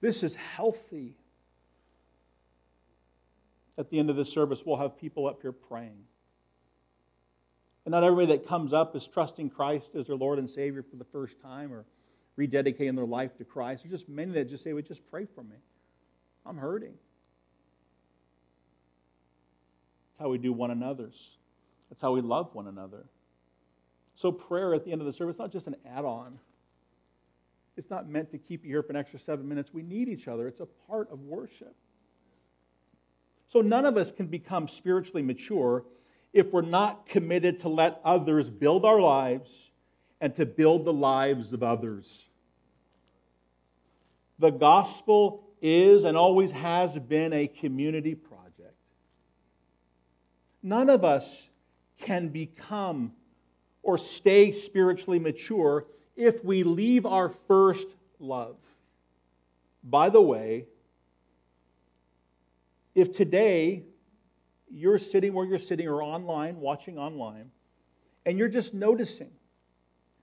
This 0.00 0.22
is 0.22 0.34
healthy. 0.34 1.16
At 3.78 3.90
the 3.90 3.98
end 3.98 4.10
of 4.10 4.16
the 4.16 4.24
service, 4.24 4.62
we'll 4.64 4.78
have 4.78 4.98
people 4.98 5.26
up 5.26 5.42
here 5.42 5.52
praying. 5.52 6.04
And 7.84 7.92
not 7.92 8.02
everybody 8.02 8.36
that 8.36 8.48
comes 8.48 8.72
up 8.72 8.96
is 8.96 9.06
trusting 9.06 9.50
Christ 9.50 9.90
as 9.94 10.06
their 10.06 10.16
Lord 10.16 10.38
and 10.38 10.50
Savior 10.50 10.82
for 10.82 10.96
the 10.96 11.04
first 11.04 11.40
time 11.40 11.72
or 11.72 11.84
rededicating 12.38 12.96
their 12.96 13.06
life 13.06 13.36
to 13.38 13.44
Christ. 13.44 13.82
There's 13.84 14.00
just 14.00 14.08
many 14.08 14.32
that 14.32 14.48
just 14.48 14.64
say, 14.64 14.72
well, 14.72 14.82
just 14.82 15.08
pray 15.10 15.26
for 15.26 15.42
me. 15.42 15.56
I'm 16.44 16.56
hurting. 16.56 16.94
That's 20.10 20.18
how 20.18 20.28
we 20.30 20.38
do 20.38 20.52
one 20.52 20.70
another's. 20.70 21.16
That's 21.90 22.02
how 22.02 22.12
we 22.12 22.22
love 22.22 22.54
one 22.54 22.66
another. 22.66 23.04
So 24.16 24.32
prayer 24.32 24.74
at 24.74 24.84
the 24.84 24.92
end 24.92 25.00
of 25.00 25.06
the 25.06 25.12
service 25.12 25.36
is 25.36 25.38
not 25.38 25.52
just 25.52 25.66
an 25.66 25.76
add-on. 25.86 26.38
It's 27.76 27.90
not 27.90 28.08
meant 28.08 28.30
to 28.30 28.38
keep 28.38 28.64
you 28.64 28.70
here 28.70 28.82
for 28.82 28.90
an 28.90 28.96
extra 28.96 29.18
seven 29.18 29.46
minutes. 29.46 29.72
We 29.72 29.82
need 29.82 30.08
each 30.08 30.26
other. 30.26 30.48
It's 30.48 30.60
a 30.60 30.66
part 30.88 31.12
of 31.12 31.20
worship. 31.20 31.76
So 33.48 33.60
none 33.60 33.86
of 33.86 33.96
us 33.96 34.10
can 34.10 34.26
become 34.26 34.68
spiritually 34.68 35.22
mature 35.22 35.84
if 36.32 36.52
we're 36.52 36.62
not 36.62 37.06
committed 37.06 37.60
to 37.60 37.68
let 37.68 38.00
others 38.04 38.50
build 38.50 38.84
our 38.84 39.00
lives 39.00 39.50
and 40.20 40.34
to 40.36 40.46
build 40.46 40.84
the 40.84 40.92
lives 40.92 41.52
of 41.52 41.62
others. 41.62 42.26
The 44.38 44.50
gospel 44.50 45.44
is 45.62 46.04
and 46.04 46.16
always 46.16 46.50
has 46.52 46.98
been 46.98 47.32
a 47.32 47.46
community 47.46 48.14
project. 48.14 48.74
None 50.62 50.90
of 50.90 51.04
us 51.04 51.48
can 51.98 52.28
become 52.28 53.12
or 53.82 53.96
stay 53.96 54.52
spiritually 54.52 55.18
mature 55.18 55.86
if 56.16 56.44
we 56.44 56.64
leave 56.64 57.06
our 57.06 57.30
first 57.46 57.86
love. 58.18 58.56
By 59.84 60.10
the 60.10 60.20
way, 60.20 60.66
if 62.96 63.12
today 63.12 63.84
you're 64.68 64.98
sitting 64.98 65.34
where 65.34 65.44
you're 65.44 65.58
sitting 65.58 65.86
or 65.86 66.02
online, 66.02 66.58
watching 66.60 66.98
online, 66.98 67.50
and 68.24 68.38
you're 68.38 68.48
just 68.48 68.72
noticing 68.72 69.30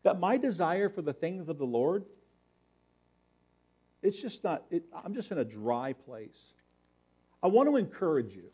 that 0.01 0.19
my 0.19 0.37
desire 0.37 0.89
for 0.89 1.03
the 1.03 1.13
things 1.13 1.49
of 1.49 1.59
the 1.59 1.65
Lord, 1.65 2.03
it's 4.01 4.19
just 4.19 4.43
not, 4.43 4.63
it, 4.71 4.83
I'm 5.05 5.13
just 5.13 5.31
in 5.31 5.37
a 5.37 5.45
dry 5.45 5.93
place. 5.93 6.53
I 7.43 7.47
want 7.47 7.69
to 7.69 7.77
encourage 7.77 8.33
you. 8.33 8.49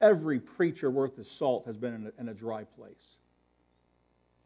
Every 0.00 0.38
preacher 0.38 0.92
worth 0.92 1.16
his 1.16 1.28
salt 1.28 1.66
has 1.66 1.76
been 1.76 1.92
in 1.92 2.06
a, 2.06 2.20
in 2.20 2.28
a 2.28 2.34
dry 2.34 2.62
place. 2.62 3.16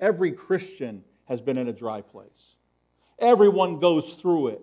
Every 0.01 0.33
Christian 0.33 1.05
has 1.27 1.43
been 1.43 1.59
in 1.59 1.69
a 1.69 1.75
dry 1.75 2.01
place. 2.01 2.57
Everyone 3.19 3.81
goes 3.81 4.15
through 4.15 4.49
it, 4.49 4.63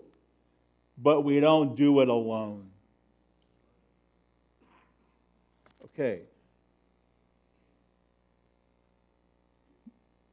but 0.98 1.22
we 1.22 1.40
don't 1.40 1.76
do 1.76 2.02
it 2.02 2.10
alone. 2.10 2.69
Okay. 6.00 6.22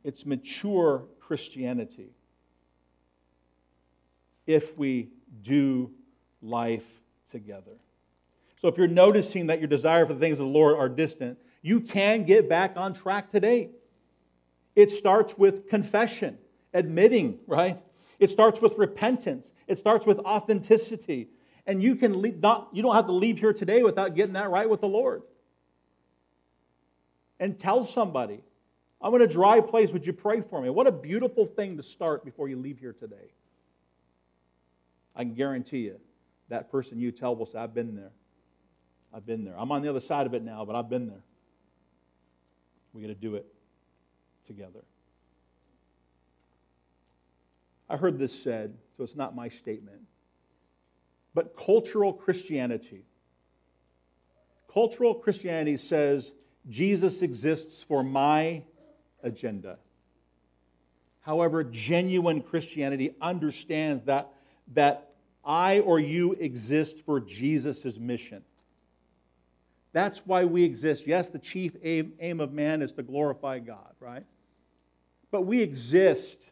It's 0.05 0.25
mature 0.25 1.07
Christianity 1.19 2.15
if 4.47 4.79
we 4.79 5.09
do 5.43 5.91
life 6.41 6.87
together. 7.29 7.73
So 8.61 8.69
if 8.69 8.79
you're 8.79 8.87
noticing 8.87 9.49
that 9.49 9.59
your 9.59 9.67
desire 9.67 10.07
for 10.07 10.15
the 10.15 10.21
things 10.21 10.39
of 10.39 10.47
the 10.47 10.53
Lord 10.53 10.77
are 10.77 10.89
distant, 10.89 11.37
you 11.63 11.81
can 11.81 12.23
get 12.23 12.49
back 12.49 12.75
on 12.77 12.95
track 12.95 13.33
today. 13.33 13.71
It 14.77 14.93
starts 14.93 15.37
with 15.37 15.69
confession, 15.69 16.39
admitting, 16.75 17.41
right? 17.49 17.81
It 18.21 18.31
starts 18.31 18.61
with 18.61 18.79
repentance. 18.79 19.51
It 19.67 19.81
starts 19.81 20.07
with 20.07 20.21
authenticity. 20.21 21.31
And 21.67 21.83
you 21.83 21.97
can 21.97 22.23
leave, 22.23 22.39
not 22.39 22.69
you 22.73 22.85
don't 22.85 22.95
have 22.95 23.07
to 23.07 23.13
leave 23.13 23.41
here 23.41 23.53
today 23.53 23.83
without 23.83 24.15
getting 24.15 24.35
that 24.35 24.49
right 24.49 24.71
with 24.71 24.81
the 24.81 24.87
Lord 24.87 25.23
and 27.39 27.59
tell 27.59 27.85
somebody, 27.85 28.41
I'm 29.01 29.15
in 29.15 29.23
a 29.23 29.27
dry 29.27 29.61
place. 29.61 29.93
Would 29.93 30.07
you 30.07 30.13
pray 30.13 30.41
for 30.41 30.61
me? 30.61 30.71
What 30.71 30.87
a 30.87 30.93
beautiful 30.93 31.47
thing 31.47 31.77
to 31.77 31.83
start 31.83 32.25
before 32.25 32.49
you 32.49 32.57
leave 32.57 32.79
here 32.79 32.95
today. 32.95 33.33
I 35.15 35.25
can 35.25 35.35
guarantee 35.35 35.81
you 35.81 35.99
that 36.49 36.71
person 36.71 36.99
you 36.99 37.13
tell 37.13 37.35
will 37.37 37.47
say, 37.47 37.59
I've 37.59 37.75
been 37.75 37.95
there. 37.95 38.13
I've 39.13 39.27
been 39.27 39.45
there. 39.45 39.55
I'm 39.59 39.73
on 39.73 39.83
the 39.83 39.89
other 39.89 40.01
side 40.01 40.27
of 40.27 40.35
it 40.35 40.43
now, 40.43 40.65
but 40.65 40.77
I've 40.77 40.89
been 40.89 41.09
there. 41.09 41.23
We're 42.93 43.03
going 43.03 43.15
to 43.15 43.21
do 43.21 43.35
it 43.37 43.47
together. 44.47 44.81
I 47.89 47.97
heard 47.97 48.19
this 48.19 48.43
said, 48.43 48.77
so 48.97 49.05
it's 49.05 49.15
not 49.15 49.35
my 49.35 49.49
statement. 49.49 50.01
But 51.35 51.57
cultural 51.57 52.13
Christianity, 52.13 53.05
cultural 54.73 55.15
Christianity 55.15 55.77
says 55.77 56.33
Jesus 56.69 57.23
exists 57.23 57.83
for 57.83 58.03
my 58.03 58.63
agenda. 59.23 59.79
However, 61.21 61.65
genuine 61.65 62.41
Christianity 62.41 63.15
understands 63.21 64.05
that, 64.05 64.33
that 64.75 65.11
I 65.45 65.81
or 65.81 65.99
you 65.99 66.33
exist 66.33 67.01
for 67.05 67.21
Jesus' 67.21 67.99
mission. 67.99 68.43
That's 69.93 70.19
why 70.27 70.45
we 70.45 70.63
exist. 70.63 71.07
Yes, 71.07 71.29
the 71.29 71.39
chief 71.39 71.75
aim, 71.83 72.13
aim 72.21 72.41
of 72.41 72.53
man 72.53 72.83
is 72.83 72.93
to 72.93 73.03
glorify 73.03 73.61
God, 73.61 73.95
right? 73.99 74.25
But 75.31 75.43
we 75.43 75.63
exist 75.63 76.51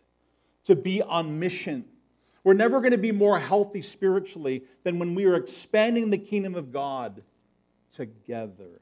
to 0.65 0.75
be 0.75 1.03
on 1.03 1.39
mission. 1.39 1.85
We're 2.43 2.55
never 2.55 2.81
going 2.81 2.93
to 2.93 2.99
be 2.99 3.13
more 3.13 3.39
healthy 3.39 3.83
spiritually 3.83 4.65
than 4.83 4.99
when 4.99 5.15
we 5.15 5.25
are 5.25 5.35
expanding 5.35 6.11
the 6.11 6.19
kingdom 6.19 6.55
of 6.55 6.73
God 6.73 7.23
together. 7.95 8.81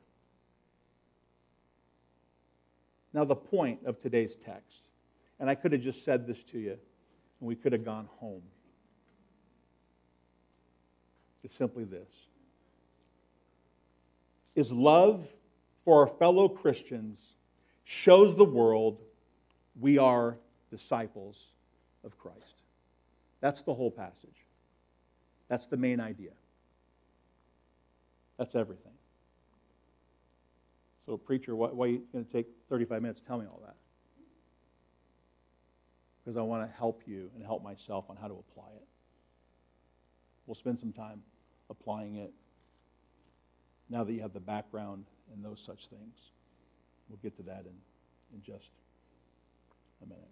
Now, 3.12 3.24
the 3.24 3.36
point 3.36 3.80
of 3.84 3.98
today's 3.98 4.34
text, 4.36 4.88
and 5.38 5.50
I 5.50 5.54
could 5.54 5.72
have 5.72 5.82
just 5.82 6.04
said 6.04 6.26
this 6.26 6.42
to 6.52 6.58
you, 6.58 6.70
and 7.40 7.48
we 7.48 7.54
could 7.54 7.72
have 7.72 7.84
gone 7.84 8.08
home, 8.18 8.42
is 11.42 11.52
simply 11.52 11.84
this 11.84 12.08
is 14.54 14.70
love 14.70 15.26
for 15.84 16.00
our 16.00 16.06
fellow 16.06 16.48
Christians 16.48 17.18
shows 17.84 18.36
the 18.36 18.44
world 18.44 18.98
we 19.80 19.98
are 19.98 20.36
disciples 20.70 21.36
of 22.04 22.18
Christ. 22.18 22.62
That's 23.40 23.62
the 23.62 23.74
whole 23.74 23.90
passage. 23.90 24.46
That's 25.48 25.66
the 25.66 25.76
main 25.76 26.00
idea. 26.00 26.30
That's 28.38 28.54
everything. 28.54 28.92
So, 31.06 31.16
preacher, 31.16 31.56
why, 31.56 31.68
why 31.68 31.86
are 31.86 31.88
you 31.88 32.02
going 32.12 32.24
to 32.24 32.32
take 32.32 32.46
35 32.68 33.02
minutes 33.02 33.20
to 33.20 33.26
tell 33.26 33.38
me 33.38 33.46
all 33.46 33.60
that? 33.64 33.76
Because 36.24 36.36
I 36.36 36.42
want 36.42 36.68
to 36.68 36.76
help 36.76 37.02
you 37.06 37.30
and 37.34 37.44
help 37.44 37.64
myself 37.64 38.04
on 38.08 38.16
how 38.16 38.28
to 38.28 38.34
apply 38.34 38.70
it. 38.76 38.86
We'll 40.46 40.54
spend 40.54 40.78
some 40.78 40.92
time 40.92 41.22
applying 41.70 42.16
it 42.16 42.32
now 43.90 44.04
that 44.04 44.12
you 44.12 44.20
have 44.20 44.32
the 44.32 44.40
background 44.40 45.06
and 45.32 45.44
those 45.44 45.60
such 45.64 45.88
things. 45.88 46.30
We'll 47.08 47.18
get 47.22 47.36
to 47.36 47.42
that 47.44 47.64
in, 47.66 47.74
in 48.34 48.42
just 48.42 48.70
a 50.02 50.06
minute. 50.06 50.24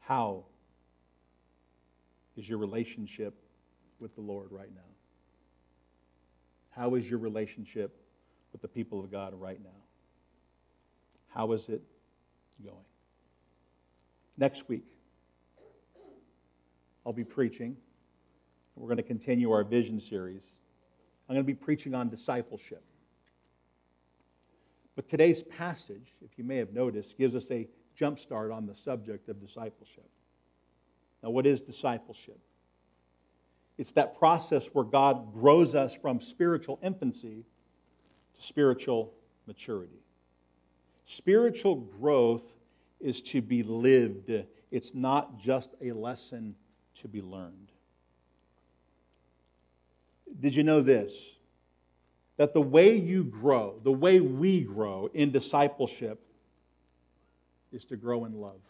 How 0.00 0.44
is 2.38 2.48
your 2.48 2.58
relationship 2.58 3.34
with 3.98 4.14
the 4.14 4.20
Lord 4.20 4.52
right 4.52 4.70
now? 4.72 4.80
How 6.70 6.94
is 6.94 7.10
your 7.10 7.18
relationship 7.18 8.00
with 8.52 8.62
the 8.62 8.68
people 8.68 9.00
of 9.00 9.10
God 9.10 9.34
right 9.34 9.60
now? 9.62 9.70
How 11.26 11.52
is 11.52 11.68
it 11.68 11.82
going? 12.62 12.76
Next 14.36 14.68
week, 14.68 14.84
I'll 17.04 17.12
be 17.12 17.24
preaching. 17.24 17.76
We're 18.76 18.86
going 18.86 18.98
to 18.98 19.02
continue 19.02 19.50
our 19.50 19.64
vision 19.64 19.98
series. 19.98 20.46
I'm 21.28 21.34
going 21.34 21.44
to 21.44 21.46
be 21.46 21.54
preaching 21.54 21.94
on 21.94 22.08
discipleship. 22.08 22.84
But 24.94 25.08
today's 25.08 25.42
passage, 25.42 26.14
if 26.24 26.38
you 26.38 26.44
may 26.44 26.58
have 26.58 26.72
noticed, 26.72 27.18
gives 27.18 27.34
us 27.34 27.50
a 27.50 27.66
jump 27.96 28.20
start 28.20 28.52
on 28.52 28.66
the 28.66 28.76
subject 28.76 29.28
of 29.28 29.40
discipleship. 29.40 30.08
Now, 31.22 31.30
what 31.30 31.46
is 31.46 31.60
discipleship? 31.60 32.38
It's 33.76 33.92
that 33.92 34.18
process 34.18 34.66
where 34.72 34.84
God 34.84 35.32
grows 35.32 35.74
us 35.74 35.94
from 35.94 36.20
spiritual 36.20 36.78
infancy 36.82 37.44
to 38.36 38.42
spiritual 38.42 39.12
maturity. 39.46 40.02
Spiritual 41.06 41.76
growth 41.76 42.42
is 43.00 43.22
to 43.22 43.40
be 43.40 43.62
lived, 43.62 44.30
it's 44.70 44.92
not 44.94 45.38
just 45.38 45.70
a 45.80 45.92
lesson 45.92 46.54
to 47.00 47.08
be 47.08 47.22
learned. 47.22 47.70
Did 50.40 50.54
you 50.54 50.64
know 50.64 50.82
this? 50.82 51.12
That 52.36 52.52
the 52.52 52.60
way 52.60 52.96
you 52.96 53.24
grow, 53.24 53.80
the 53.82 53.92
way 53.92 54.20
we 54.20 54.60
grow 54.60 55.08
in 55.14 55.30
discipleship, 55.30 56.20
is 57.72 57.84
to 57.86 57.96
grow 57.96 58.24
in 58.24 58.40
love. 58.40 58.60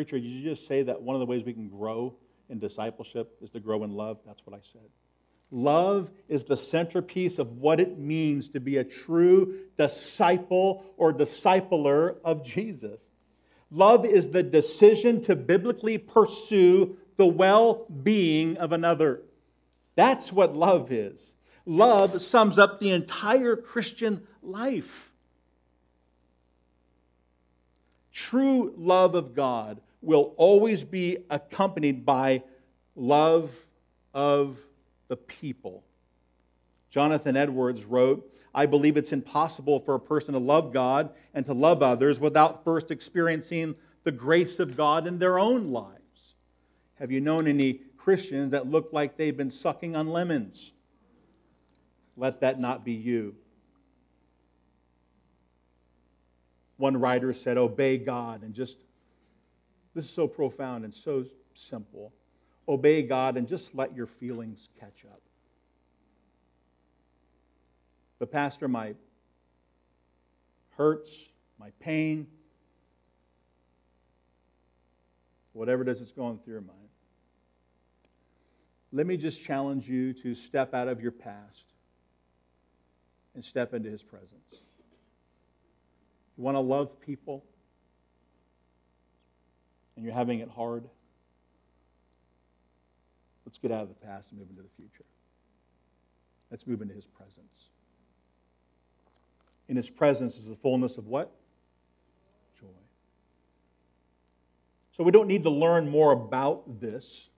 Preacher, 0.00 0.18
did 0.18 0.30
you 0.30 0.42
just 0.42 0.66
say 0.66 0.82
that 0.84 1.02
one 1.02 1.14
of 1.14 1.20
the 1.20 1.26
ways 1.26 1.44
we 1.44 1.52
can 1.52 1.68
grow 1.68 2.14
in 2.48 2.58
discipleship 2.58 3.36
is 3.42 3.50
to 3.50 3.60
grow 3.60 3.84
in 3.84 3.90
love? 3.90 4.16
That's 4.24 4.40
what 4.46 4.56
I 4.56 4.62
said. 4.72 4.88
Love 5.50 6.08
is 6.26 6.44
the 6.44 6.56
centerpiece 6.56 7.38
of 7.38 7.58
what 7.58 7.80
it 7.80 7.98
means 7.98 8.48
to 8.48 8.60
be 8.60 8.78
a 8.78 8.84
true 8.84 9.58
disciple 9.76 10.86
or 10.96 11.12
discipler 11.12 12.16
of 12.24 12.46
Jesus. 12.46 12.98
Love 13.70 14.06
is 14.06 14.30
the 14.30 14.42
decision 14.42 15.20
to 15.20 15.36
biblically 15.36 15.98
pursue 15.98 16.96
the 17.18 17.26
well 17.26 17.84
being 18.02 18.56
of 18.56 18.72
another. 18.72 19.20
That's 19.96 20.32
what 20.32 20.56
love 20.56 20.90
is. 20.90 21.34
Love 21.66 22.22
sums 22.22 22.56
up 22.56 22.80
the 22.80 22.92
entire 22.92 23.54
Christian 23.54 24.26
life. 24.42 25.12
True 28.14 28.72
love 28.78 29.14
of 29.14 29.34
God 29.34 29.82
will 30.02 30.34
always 30.36 30.84
be 30.84 31.18
accompanied 31.28 32.04
by 32.04 32.42
love 32.96 33.50
of 34.14 34.58
the 35.08 35.16
people. 35.16 35.84
Jonathan 36.90 37.36
Edwards 37.36 37.84
wrote, 37.84 38.26
I 38.54 38.66
believe 38.66 38.96
it's 38.96 39.12
impossible 39.12 39.80
for 39.80 39.94
a 39.94 40.00
person 40.00 40.32
to 40.34 40.40
love 40.40 40.72
God 40.72 41.10
and 41.34 41.46
to 41.46 41.52
love 41.52 41.82
others 41.82 42.18
without 42.18 42.64
first 42.64 42.90
experiencing 42.90 43.76
the 44.02 44.12
grace 44.12 44.58
of 44.58 44.76
God 44.76 45.06
in 45.06 45.18
their 45.18 45.38
own 45.38 45.70
lives. 45.70 46.00
Have 46.94 47.12
you 47.12 47.20
known 47.20 47.46
any 47.46 47.80
Christians 47.96 48.50
that 48.50 48.66
look 48.68 48.88
like 48.92 49.16
they've 49.16 49.36
been 49.36 49.50
sucking 49.50 49.94
on 49.94 50.08
lemons? 50.08 50.72
Let 52.16 52.40
that 52.40 52.58
not 52.58 52.84
be 52.84 52.92
you. 52.92 53.36
One 56.76 56.96
writer 56.96 57.32
said, 57.32 57.56
Obey 57.56 57.98
God 57.98 58.42
and 58.42 58.54
just, 58.54 58.76
this 59.94 60.04
is 60.04 60.10
so 60.10 60.26
profound 60.26 60.84
and 60.84 60.94
so 60.94 61.24
simple. 61.54 62.12
Obey 62.68 63.02
God 63.02 63.36
and 63.36 63.48
just 63.48 63.74
let 63.74 63.96
your 63.96 64.06
feelings 64.06 64.68
catch 64.78 65.04
up. 65.10 65.20
But, 68.18 68.30
Pastor, 68.30 68.68
my 68.68 68.94
hurts, 70.76 71.16
my 71.58 71.70
pain, 71.80 72.26
whatever 75.52 75.82
it 75.82 75.88
is 75.88 75.98
that's 75.98 76.12
going 76.12 76.38
through 76.38 76.54
your 76.54 76.60
mind, 76.60 76.78
let 78.92 79.06
me 79.06 79.16
just 79.16 79.42
challenge 79.42 79.88
you 79.88 80.12
to 80.12 80.34
step 80.34 80.74
out 80.74 80.88
of 80.88 81.00
your 81.00 81.12
past 81.12 81.64
and 83.34 83.44
step 83.44 83.74
into 83.74 83.90
his 83.90 84.02
presence. 84.02 84.30
You 86.36 86.44
want 86.44 86.56
to 86.56 86.60
love 86.60 87.00
people 87.00 87.44
and 90.00 90.06
you're 90.06 90.14
having 90.14 90.38
it 90.38 90.48
hard? 90.48 90.88
Let's 93.44 93.58
get 93.58 93.70
out 93.70 93.82
of 93.82 93.88
the 93.90 94.06
past 94.06 94.30
and 94.30 94.38
move 94.40 94.48
into 94.48 94.62
the 94.62 94.68
future. 94.78 95.04
Let's 96.50 96.66
move 96.66 96.80
into 96.80 96.94
his 96.94 97.04
presence. 97.04 97.68
In 99.68 99.76
his 99.76 99.90
presence 99.90 100.38
is 100.38 100.46
the 100.46 100.56
fullness 100.56 100.96
of 100.96 101.06
what? 101.06 101.30
Joy. 102.58 102.68
So 104.92 105.04
we 105.04 105.10
don't 105.10 105.28
need 105.28 105.42
to 105.42 105.50
learn 105.50 105.86
more 105.86 106.12
about 106.12 106.80
this. 106.80 107.28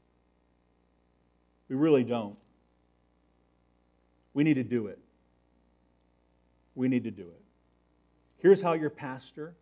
We 1.68 1.74
really 1.74 2.04
don't. 2.04 2.36
We 4.34 4.44
need 4.44 4.54
to 4.54 4.62
do 4.62 4.86
it. 4.86 5.00
We 6.76 6.86
need 6.86 7.02
to 7.02 7.10
do 7.10 7.22
it. 7.22 7.42
Here's 8.38 8.62
how 8.62 8.74
your 8.74 8.90
pastor, 8.90 9.56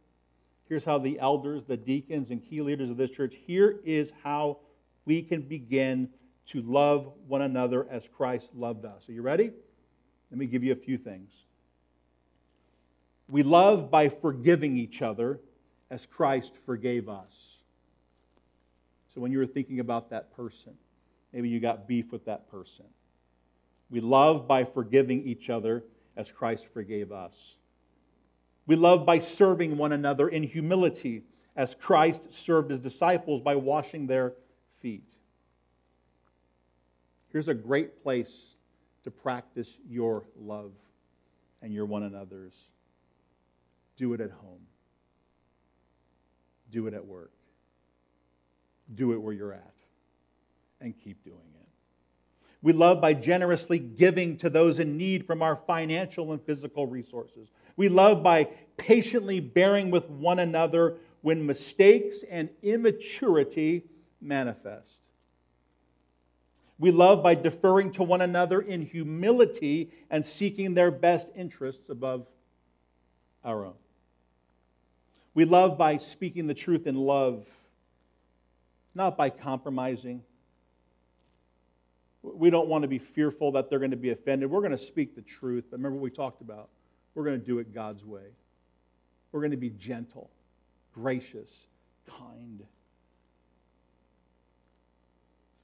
here's 0.70 0.84
how 0.84 0.98
the 0.98 1.18
elders, 1.18 1.64
the 1.66 1.76
deacons, 1.76 2.30
and 2.30 2.48
key 2.48 2.62
leaders 2.62 2.90
of 2.90 2.96
this 2.96 3.10
church, 3.10 3.34
here 3.44 3.80
is 3.84 4.12
how 4.22 4.56
we 5.04 5.20
can 5.20 5.42
begin 5.42 6.08
to 6.46 6.62
love 6.62 7.12
one 7.26 7.42
another 7.42 7.88
as 7.90 8.08
Christ 8.16 8.48
loved 8.54 8.84
us. 8.84 9.08
Are 9.08 9.12
you 9.12 9.20
ready? 9.20 9.50
Let 10.30 10.38
me 10.38 10.46
give 10.46 10.62
you 10.62 10.70
a 10.70 10.76
few 10.76 10.96
things. 10.96 11.32
We 13.28 13.42
love 13.42 13.90
by 13.90 14.08
forgiving 14.08 14.76
each 14.76 15.02
other 15.02 15.40
as 15.90 16.06
Christ 16.06 16.52
forgave 16.64 17.08
us. 17.08 17.32
So 19.12 19.20
when 19.20 19.32
you 19.32 19.38
were 19.38 19.46
thinking 19.46 19.80
about 19.80 20.10
that 20.10 20.36
person, 20.36 20.74
maybe 21.32 21.48
you 21.48 21.58
got 21.58 21.88
beef 21.88 22.12
with 22.12 22.24
that 22.26 22.48
person. 22.48 22.84
We 23.90 23.98
love 23.98 24.46
by 24.46 24.62
forgiving 24.62 25.24
each 25.24 25.50
other 25.50 25.82
as 26.16 26.30
Christ 26.30 26.68
forgave 26.72 27.10
us. 27.10 27.34
We 28.70 28.76
love 28.76 29.04
by 29.04 29.18
serving 29.18 29.76
one 29.76 29.90
another 29.90 30.28
in 30.28 30.44
humility 30.44 31.24
as 31.56 31.74
Christ 31.74 32.32
served 32.32 32.70
his 32.70 32.78
disciples 32.78 33.40
by 33.40 33.56
washing 33.56 34.06
their 34.06 34.34
feet. 34.78 35.12
Here's 37.32 37.48
a 37.48 37.54
great 37.54 38.00
place 38.00 38.30
to 39.02 39.10
practice 39.10 39.76
your 39.88 40.22
love 40.38 40.70
and 41.60 41.74
your 41.74 41.84
one 41.84 42.04
another's. 42.04 42.54
Do 43.96 44.14
it 44.14 44.20
at 44.20 44.30
home. 44.30 44.62
Do 46.70 46.86
it 46.86 46.94
at 46.94 47.04
work. 47.04 47.32
Do 48.94 49.14
it 49.14 49.20
where 49.20 49.34
you're 49.34 49.52
at. 49.52 49.74
And 50.80 50.94
keep 50.96 51.24
doing 51.24 51.54
it. 51.56 51.59
We 52.62 52.72
love 52.72 53.00
by 53.00 53.14
generously 53.14 53.78
giving 53.78 54.36
to 54.38 54.50
those 54.50 54.80
in 54.80 54.96
need 54.96 55.26
from 55.26 55.42
our 55.42 55.56
financial 55.56 56.32
and 56.32 56.42
physical 56.42 56.86
resources. 56.86 57.48
We 57.76 57.88
love 57.88 58.22
by 58.22 58.48
patiently 58.76 59.40
bearing 59.40 59.90
with 59.90 60.10
one 60.10 60.38
another 60.38 60.96
when 61.22 61.46
mistakes 61.46 62.18
and 62.30 62.50
immaturity 62.62 63.84
manifest. 64.20 64.98
We 66.78 66.90
love 66.90 67.22
by 67.22 67.34
deferring 67.34 67.92
to 67.92 68.02
one 68.02 68.22
another 68.22 68.60
in 68.60 68.82
humility 68.82 69.90
and 70.10 70.24
seeking 70.24 70.74
their 70.74 70.90
best 70.90 71.28
interests 71.36 71.88
above 71.90 72.26
our 73.44 73.66
own. 73.66 73.74
We 75.34 75.44
love 75.44 75.78
by 75.78 75.98
speaking 75.98 76.46
the 76.46 76.54
truth 76.54 76.86
in 76.86 76.96
love, 76.96 77.46
not 78.94 79.16
by 79.16 79.30
compromising 79.30 80.22
we 82.22 82.50
don't 82.50 82.68
want 82.68 82.82
to 82.82 82.88
be 82.88 82.98
fearful 82.98 83.52
that 83.52 83.70
they're 83.70 83.78
going 83.78 83.92
to 83.92 83.96
be 83.96 84.10
offended. 84.10 84.50
We're 84.50 84.60
going 84.60 84.72
to 84.72 84.78
speak 84.78 85.14
the 85.14 85.22
truth. 85.22 85.64
But 85.70 85.78
remember 85.78 85.96
what 85.96 86.04
we 86.04 86.10
talked 86.10 86.42
about? 86.42 86.68
We're 87.14 87.24
going 87.24 87.40
to 87.40 87.44
do 87.46 87.58
it 87.58 87.74
God's 87.74 88.04
way. 88.04 88.26
We're 89.32 89.40
going 89.40 89.52
to 89.52 89.56
be 89.56 89.70
gentle, 89.70 90.30
gracious, 90.92 91.50
kind. 92.06 92.62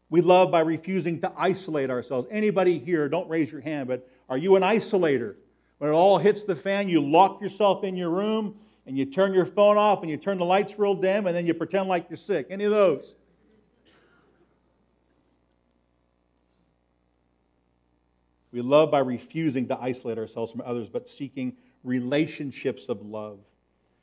We 0.09 0.21
love 0.21 0.51
by 0.51 0.61
refusing 0.61 1.21
to 1.23 1.33
isolate 1.37 1.91
ourselves. 1.91 2.29
Anybody 2.31 2.79
here, 2.79 3.09
don't 3.09 3.29
raise 3.29 3.51
your 3.51 3.61
hand, 3.61 3.89
but 3.89 4.09
are 4.29 4.39
you 4.39 4.57
an 4.57 4.63
isolator? 4.63 5.35
When 5.79 5.91
it 5.91 5.95
all 5.95 6.19
hits 6.19 6.45
the 6.45 6.57
fan, 6.57 6.89
you 6.89 7.01
lock 7.01 7.41
yourself 7.41 7.85
in 7.85 7.97
your 7.97 8.11
room 8.11 8.55
and 8.87 8.97
you 8.97 9.05
turn 9.05 9.35
your 9.35 9.45
phone 9.45 9.77
off 9.77 10.03
and 10.03 10.11
you 10.11 10.17
turn 10.17 10.39
the 10.39 10.45
lights 10.45 10.79
real 10.79 10.95
dim 10.95 11.27
and 11.27 11.37
then 11.37 11.45
you 11.45 11.55
pretend 11.55 11.89
like 11.89 12.09
you're 12.09 12.17
sick. 12.17 12.47
Any 12.51 12.65
of 12.65 12.71
those? 12.71 13.15
We 18.57 18.63
love 18.63 18.91
by 18.91 19.01
refusing 19.01 19.69
to 19.69 19.79
isolate 19.79 20.17
ourselves 20.17 20.51
from 20.51 20.63
others, 20.65 20.89
but 20.89 21.11
seeking 21.11 21.59
relationships 21.85 22.89
of 22.89 23.03
love, 23.03 23.39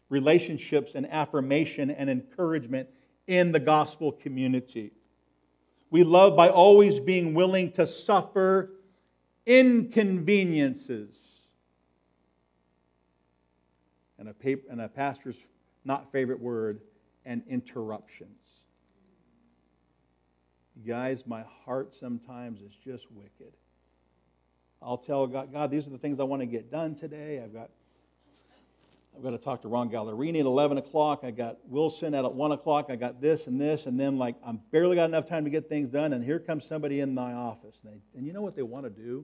relationships 0.09 0.93
and 0.93 1.11
affirmation 1.11 1.89
and 1.89 2.07
encouragement 2.07 2.87
in 3.25 3.51
the 3.51 3.59
gospel 3.59 4.11
community. 4.11 4.91
We 5.89 6.03
love 6.03 6.37
by 6.37 6.49
always 6.49 6.99
being 6.99 7.33
willing 7.33 7.71
to 7.71 7.87
suffer 7.87 8.73
inconveniences. 9.47 11.15
And 14.19 14.29
a, 14.29 14.35
paper, 14.35 14.67
and 14.69 14.81
a 14.81 14.87
pastor's 14.87 15.37
not 15.83 16.11
favorite 16.11 16.39
word, 16.39 16.81
and 17.25 17.41
interruptions. 17.49 18.37
guys, 20.85 21.23
my 21.25 21.43
heart 21.65 21.95
sometimes 21.95 22.61
is 22.61 22.75
just 22.85 23.07
wicked. 23.11 23.53
I'll 24.83 24.97
tell 24.97 25.27
God, 25.27 25.51
God, 25.53 25.71
these 25.71 25.87
are 25.87 25.89
the 25.89 25.97
things 25.97 26.19
I 26.19 26.23
want 26.23 26.41
to 26.41 26.45
get 26.45 26.69
done 26.69 26.95
today. 26.95 27.41
I've 27.43 27.53
got 27.53 27.69
I've 29.15 29.21
got 29.21 29.31
to 29.31 29.37
talk 29.37 29.61
to 29.61 29.67
Ron 29.67 29.91
Gallerini 29.91 30.39
at 30.39 30.45
11 30.45 30.79
o'clock. 30.79 31.21
I 31.23 31.29
got 31.29 31.57
Wilson 31.67 32.15
at 32.15 32.33
1 32.33 32.51
o'clock. 32.51 32.87
I 32.89 32.95
got 32.95 33.21
this 33.21 33.45
and 33.45 33.61
this. 33.61 33.85
And 33.85 33.99
then, 33.99 34.17
like, 34.17 34.35
I'm 34.43 34.59
barely 34.71 34.95
got 34.95 35.05
enough 35.05 35.27
time 35.27 35.43
to 35.43 35.51
get 35.51 35.69
things 35.69 35.91
done. 35.91 36.13
And 36.13 36.23
here 36.23 36.39
comes 36.39 36.65
somebody 36.65 36.99
in 36.99 37.13
my 37.13 37.33
office. 37.33 37.79
And, 37.83 37.93
they, 37.93 38.17
and 38.17 38.25
you 38.25 38.33
know 38.33 38.41
what 38.41 38.55
they 38.55 38.63
want 38.63 38.85
to 38.85 38.89
do? 38.89 39.23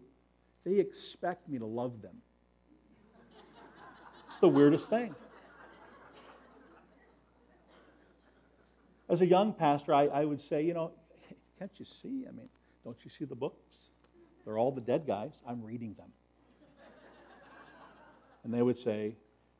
They 0.63 0.76
expect 0.76 1.50
me 1.50 1.58
to 1.58 1.65
love 1.65 2.04
them. 2.04 2.17
It's 4.30 4.39
the 4.39 4.48
weirdest 4.48 4.88
thing. 4.89 5.15
As 9.10 9.22
a 9.22 9.26
young 9.26 9.54
pastor, 9.54 9.95
I, 9.95 10.06
I 10.06 10.26
would 10.26 10.39
say, 10.39 10.63
you 10.63 10.76
know, 10.76 10.91
can't 11.58 11.72
you 11.78 11.86
see? 11.86 12.26
I 12.28 12.32
mean, 12.32 12.48
don't 12.84 12.98
you 13.04 13.10
see 13.10 13.26
the 13.26 13.36
books? 13.36 13.88
They're 14.50 14.58
all 14.58 14.72
the 14.72 14.82
dead 14.82 15.06
guys. 15.06 15.30
I'm 15.48 15.64
reading 15.64 15.94
them. 15.94 16.10
And 18.44 18.52
they 18.52 18.64
would 18.64 18.80
say, 18.80 19.14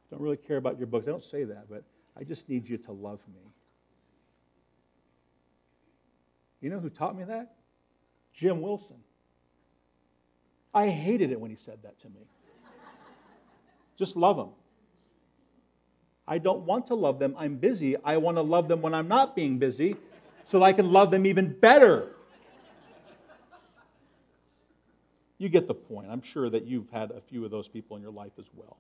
Don't 0.10 0.20
really 0.20 0.36
care 0.36 0.58
about 0.58 0.80
your 0.80 0.88
books. 0.88 1.08
I 1.08 1.12
don't 1.12 1.24
say 1.24 1.44
that, 1.44 1.70
but 1.70 1.84
I 2.20 2.24
just 2.24 2.50
need 2.50 2.68
you 2.68 2.80
to 2.80 2.92
love 2.92 3.20
me. 3.32 3.52
You 6.60 6.72
know 6.72 6.80
who 6.80 6.90
taught 6.90 7.16
me 7.16 7.24
that? 7.26 7.54
Jim 8.34 8.62
Wilson. 8.62 8.96
I 10.74 10.90
hated 10.90 11.32
it 11.32 11.40
when 11.40 11.52
he 11.52 11.56
said 11.56 11.84
that 11.84 12.02
to 12.02 12.08
me. 12.08 12.22
Just 13.96 14.16
love 14.16 14.38
them. 14.38 14.50
I 16.28 16.40
don't 16.40 16.62
want 16.62 16.88
to 16.88 16.96
love 16.96 17.20
them. 17.20 17.36
I'm 17.38 17.58
busy. 17.58 17.96
I 18.04 18.18
want 18.18 18.38
to 18.38 18.42
love 18.42 18.68
them 18.68 18.82
when 18.82 18.96
I'm 18.96 19.08
not 19.08 19.36
being 19.36 19.60
busy 19.60 19.98
so 20.46 20.64
I 20.64 20.74
can 20.74 20.92
love 20.92 21.12
them 21.12 21.28
even 21.28 21.54
better 21.54 22.16
You 25.40 25.48
get 25.50 25.68
the 25.68 25.74
point. 25.74 26.10
I'm 26.12 26.22
sure 26.22 26.50
that 26.50 26.66
you've 26.66 26.90
had 26.92 27.12
a 27.12 27.22
few 27.22 27.44
of 27.46 27.50
those 27.50 27.68
people 27.68 27.96
in 27.96 28.04
your 28.04 28.12
life 28.12 28.34
as 28.38 28.46
well. 28.54 28.78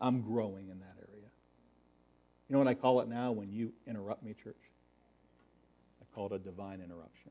I'm 0.00 0.22
growing 0.22 0.68
in 0.68 0.80
that 0.80 0.94
area. 0.98 1.28
You 2.48 2.54
know 2.54 2.58
what 2.58 2.66
I 2.66 2.74
call 2.74 3.00
it 3.00 3.08
now 3.08 3.30
when 3.30 3.50
you 3.50 3.72
interrupt 3.86 4.24
me, 4.24 4.34
church? 4.42 4.56
I 6.02 6.14
call 6.14 6.26
it 6.26 6.32
a 6.32 6.38
divine 6.38 6.80
interruption. 6.80 7.30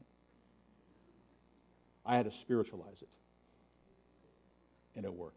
I 2.05 2.15
had 2.15 2.25
to 2.25 2.31
spiritualize 2.31 3.01
it, 3.01 3.09
and 4.95 5.03
it 5.03 5.13
works. 5.13 5.35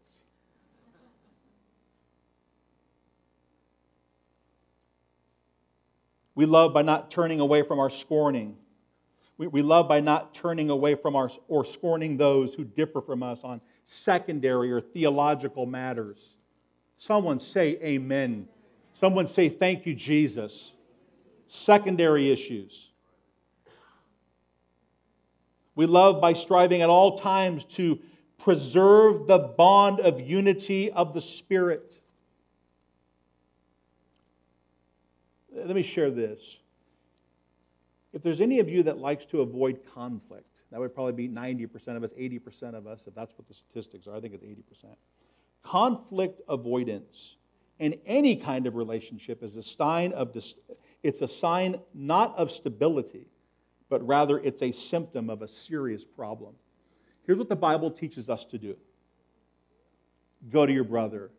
We 6.33 6.45
love 6.45 6.73
by 6.73 6.81
not 6.81 7.11
turning 7.11 7.41
away 7.41 7.61
from 7.61 7.79
our 7.79 7.89
scorning 7.89 8.55
we, 9.37 9.47
we 9.47 9.61
love 9.61 9.87
by 9.87 9.99
not 9.99 10.33
turning 10.33 10.69
away 10.69 10.95
from 10.95 11.15
our 11.15 11.31
or 11.47 11.65
scorning 11.65 12.17
those 12.17 12.53
who 12.53 12.63
differ 12.63 13.01
from 13.01 13.23
us 13.23 13.39
on 13.43 13.61
secondary 13.83 14.71
or 14.71 14.79
theological 14.79 15.65
matters. 15.65 16.19
Someone 16.97 17.39
say 17.39 17.79
amen. 17.81 18.47
Someone 18.93 19.27
say 19.27 19.49
thank 19.49 19.85
you, 19.85 19.95
Jesus. 19.95 20.73
Secondary 21.47 22.31
issues. 22.31 22.89
We 25.75 25.87
love 25.87 26.21
by 26.21 26.33
striving 26.33 26.81
at 26.81 26.89
all 26.89 27.17
times 27.17 27.65
to 27.65 27.99
preserve 28.37 29.27
the 29.27 29.39
bond 29.39 29.99
of 29.99 30.19
unity 30.19 30.91
of 30.91 31.13
the 31.13 31.21
Spirit. 31.21 31.97
Let 35.51 35.75
me 35.75 35.81
share 35.81 36.11
this. 36.11 36.41
If 38.13 38.21
there's 38.21 38.41
any 38.41 38.59
of 38.59 38.69
you 38.69 38.83
that 38.83 38.99
likes 38.99 39.25
to 39.27 39.41
avoid 39.41 39.79
conflict, 39.93 40.59
that 40.71 40.79
would 40.79 40.93
probably 40.93 41.13
be 41.13 41.27
90% 41.27 41.97
of 41.97 42.03
us, 42.03 42.11
80% 42.17 42.75
of 42.75 42.87
us, 42.87 43.05
if 43.07 43.15
that's 43.15 43.33
what 43.37 43.47
the 43.47 43.53
statistics 43.53 44.07
are. 44.07 44.15
I 44.15 44.19
think 44.19 44.35
it's 44.35 44.43
80%. 44.43 44.95
Conflict 45.63 46.41
avoidance 46.47 47.37
in 47.79 47.95
any 48.05 48.35
kind 48.35 48.67
of 48.67 48.75
relationship 48.75 49.43
is 49.43 49.55
a 49.57 49.63
sign 49.63 50.13
of 50.13 50.35
it's 51.01 51.21
a 51.21 51.27
sign 51.27 51.79
not 51.93 52.37
of 52.37 52.51
stability, 52.51 53.27
but 53.89 54.05
rather 54.05 54.39
it's 54.39 54.61
a 54.61 54.71
symptom 54.71 55.29
of 55.29 55.41
a 55.41 55.47
serious 55.47 56.03
problem. 56.03 56.53
Here's 57.25 57.37
what 57.37 57.49
the 57.49 57.55
Bible 57.55 57.89
teaches 57.89 58.29
us 58.29 58.45
to 58.45 58.57
do. 58.57 58.75
Go 60.49 60.65
to 60.65 60.71
your 60.71 60.83
brother. 60.83 61.31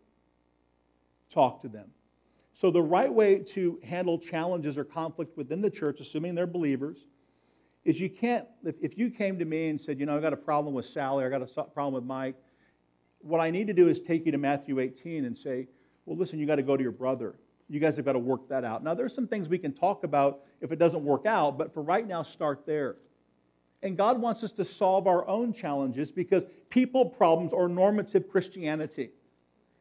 Talk 1.30 1.62
to 1.62 1.68
them. 1.68 1.90
So, 2.56 2.70
the 2.70 2.82
right 2.82 3.12
way 3.12 3.38
to 3.38 3.80
handle 3.82 4.16
challenges 4.16 4.78
or 4.78 4.84
conflict 4.84 5.36
within 5.36 5.60
the 5.60 5.70
church, 5.70 6.00
assuming 6.00 6.36
they're 6.36 6.46
believers, 6.46 6.98
is 7.84 8.00
you 8.00 8.08
can't, 8.08 8.46
if, 8.64 8.76
if 8.80 8.96
you 8.96 9.10
came 9.10 9.38
to 9.40 9.44
me 9.44 9.68
and 9.68 9.80
said, 9.80 9.98
you 9.98 10.06
know, 10.06 10.16
I've 10.16 10.22
got 10.22 10.32
a 10.32 10.36
problem 10.36 10.72
with 10.72 10.86
Sally, 10.86 11.24
I've 11.24 11.32
got 11.32 11.42
a 11.42 11.64
problem 11.64 11.94
with 11.94 12.04
Mike, 12.04 12.36
what 13.20 13.40
I 13.40 13.50
need 13.50 13.66
to 13.66 13.72
do 13.72 13.88
is 13.88 14.00
take 14.00 14.24
you 14.24 14.32
to 14.32 14.38
Matthew 14.38 14.78
18 14.78 15.24
and 15.24 15.36
say, 15.36 15.66
well, 16.06 16.16
listen, 16.16 16.38
you 16.38 16.46
got 16.46 16.56
to 16.56 16.62
go 16.62 16.76
to 16.76 16.82
your 16.82 16.92
brother. 16.92 17.34
You 17.68 17.80
guys 17.80 17.96
have 17.96 18.04
got 18.04 18.12
to 18.12 18.18
work 18.18 18.48
that 18.48 18.64
out. 18.64 18.84
Now, 18.84 18.94
there's 18.94 19.14
some 19.14 19.26
things 19.26 19.48
we 19.48 19.58
can 19.58 19.72
talk 19.72 20.04
about 20.04 20.42
if 20.60 20.70
it 20.70 20.78
doesn't 20.78 21.02
work 21.02 21.26
out, 21.26 21.58
but 21.58 21.72
for 21.72 21.82
right 21.82 22.06
now, 22.06 22.22
start 22.22 22.66
there. 22.66 22.96
And 23.82 23.96
God 23.96 24.20
wants 24.20 24.44
us 24.44 24.52
to 24.52 24.64
solve 24.64 25.06
our 25.06 25.26
own 25.26 25.52
challenges 25.52 26.10
because 26.10 26.44
people 26.70 27.04
problems 27.06 27.52
are 27.52 27.68
normative 27.68 28.28
Christianity. 28.28 29.10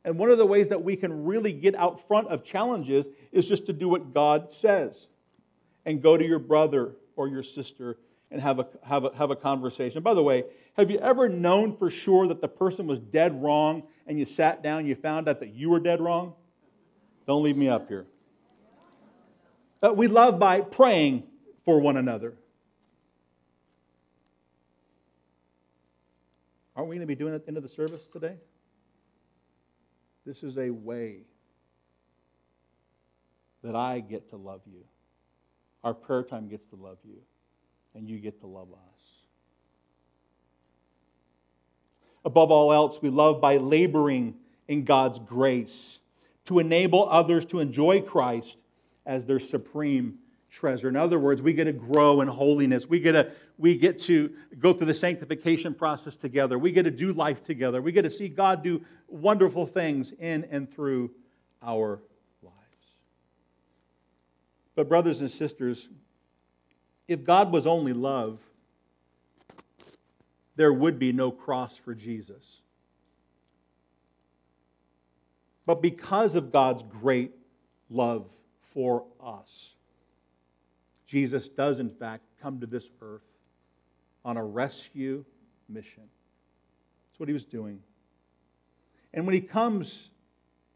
And 0.06 0.18
one 0.18 0.30
of 0.30 0.38
the 0.38 0.45
ways 0.45 0.68
that 0.70 0.84
we 0.84 0.95
can 0.95 1.24
really 1.24 1.54
get 1.54 1.76
out 1.76 2.08
front 2.08 2.28
of 2.28 2.43
challenges 2.43 3.08
is 3.32 3.47
just 3.47 3.66
to 3.68 3.74
do 3.74 3.88
what 3.88 4.14
God 4.14 4.51
says 4.51 5.08
and 5.86 6.01
go 6.01 6.18
to 6.18 6.26
your 6.26 6.39
brother 6.39 6.91
or 7.16 7.28
your 7.28 7.43
sister 7.43 7.97
and 8.32 8.41
have 8.41 8.60
a, 8.60 8.68
have 8.84 9.06
a, 9.06 9.16
have 9.16 9.32
a 9.32 9.36
conversation. 9.36 10.01
By 10.04 10.14
the 10.14 10.24
way, 10.24 10.43
Have 10.76 10.89
you 10.89 10.97
ever 10.97 11.30
known 11.30 11.78
for 11.78 11.91
sure 11.91 12.28
that 12.28 12.41
the 12.41 12.47
person 12.47 12.88
was 12.88 12.99
dead 12.99 13.41
wrong 13.41 13.84
and 14.08 14.18
you 14.18 14.26
sat 14.26 14.64
down 14.64 14.86
you 14.86 14.95
found 14.95 15.30
out 15.30 15.39
that 15.39 15.54
you 15.54 15.70
were 15.70 15.80
dead 15.80 16.01
wrong? 16.01 16.34
Don't 17.28 17.43
leave 17.43 17.56
me 17.56 17.70
up 17.70 17.88
here. 17.88 18.06
Uh, 19.82 19.93
we 19.93 20.08
love 20.08 20.39
by 20.39 20.62
praying 20.62 21.24
for 21.64 21.80
one 21.80 21.97
another. 21.97 22.34
Aren't 26.76 26.89
we 26.89 26.95
going 26.95 27.01
to 27.01 27.08
be 27.08 27.16
doing 27.16 27.32
that 27.32 27.38
at 27.38 27.45
the 27.45 27.49
end 27.49 27.58
of 27.58 27.64
the 27.64 27.70
service 27.70 28.01
today? 28.12 28.36
This 30.26 30.43
is 30.43 30.57
a 30.57 30.69
way 30.69 31.17
that 33.63 33.76
I 33.76 33.99
get 33.99 34.30
to 34.30 34.38
love 34.38 34.61
you. 34.65 34.84
Our 35.84 35.93
prayer 35.93 36.24
time 36.24 36.47
gets 36.47 36.65
to 36.67 36.76
love 36.76 36.97
you, 37.03 37.17
and 37.93 38.09
you 38.09 38.19
get 38.19 38.39
to 38.41 38.47
love 38.47 38.69
us. 38.71 38.93
Above 42.26 42.51
all 42.51 42.71
else, 42.71 42.99
we 43.01 43.09
love 43.09 43.41
by 43.41 43.57
laboring 43.57 44.36
in 44.67 44.86
God's 44.86 45.19
grace 45.19 45.99
to 46.45 46.59
enable 46.59 47.09
others 47.09 47.45
to 47.45 47.59
enjoy 47.59 48.01
Christ 48.01 48.57
as 49.05 49.26
their 49.26 49.39
supreme 49.39 50.19
treasure. 50.49 50.88
In 50.88 50.95
other 50.95 51.19
words, 51.19 51.41
we 51.41 51.53
get 51.53 51.65
to 51.65 51.74
grow 51.74 52.21
in 52.21 52.28
holiness. 52.28 52.88
We 52.88 52.99
get 52.99 53.13
to, 53.13 53.32
we 53.58 53.78
get 53.78 53.99
to 54.04 54.32
go 54.60 54.74
through 54.74 54.88
the 54.88 54.93
sanctification 54.93 55.74
process 55.74 56.16
together. 56.16 56.58
We 56.58 56.72
get 56.72 56.84
to 56.84 56.91
do 56.91 57.14
life 57.14 57.43
together. 57.43 57.82
We 57.82 57.91
get 57.91 58.04
to 58.04 58.12
see 58.12 58.28
God 58.28 58.64
do 58.64 58.82
wonderful 59.08 59.66
things 59.66 60.12
in 60.20 60.45
and 60.45 60.72
through 60.72 61.12
our 61.62 62.01
lives. 62.41 62.56
But, 64.76 64.89
brothers 64.89 65.22
and 65.22 65.30
sisters, 65.30 65.88
if 67.08 67.24
God 67.24 67.51
was 67.51 67.68
only 67.68 67.93
love, 67.93 68.39
there 70.56 70.74
would 70.74 70.97
be 70.99 71.12
no 71.12 71.32
cross 71.32 71.78
for 71.78 71.93
Jesus. 71.93 72.62
But 75.66 75.82
because 75.82 76.36
of 76.36 76.51
God's 76.51 76.84
great 76.84 77.32
love 77.89 78.30
for 78.74 79.06
us, 79.24 79.76
Jesus 81.08 81.47
does, 81.47 81.80
in 81.80 81.89
fact, 81.89 82.24
come 82.41 82.60
to 82.60 82.66
this 82.66 82.89
earth 83.01 83.22
on 84.26 84.38
a 84.38 84.43
rescue 84.43 85.26
mission. 85.69 86.03
That's 87.09 87.19
what 87.19 87.30
he 87.30 87.34
was 87.34 87.45
doing. 87.45 87.80
And 89.13 89.26
when 89.26 89.34
he 89.34 89.41
comes 89.41 90.09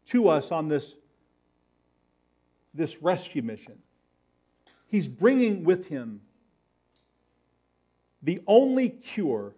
to 0.06 0.28
us 0.28 0.52
on 0.52 0.68
this, 0.68 0.94
this 2.74 3.02
rescue 3.02 3.42
mission, 3.42 3.78
he's 4.86 5.08
bringing 5.08 5.64
with 5.64 5.88
him 5.88 6.20
the 8.22 8.40
only 8.46 8.88
cure 8.90 9.54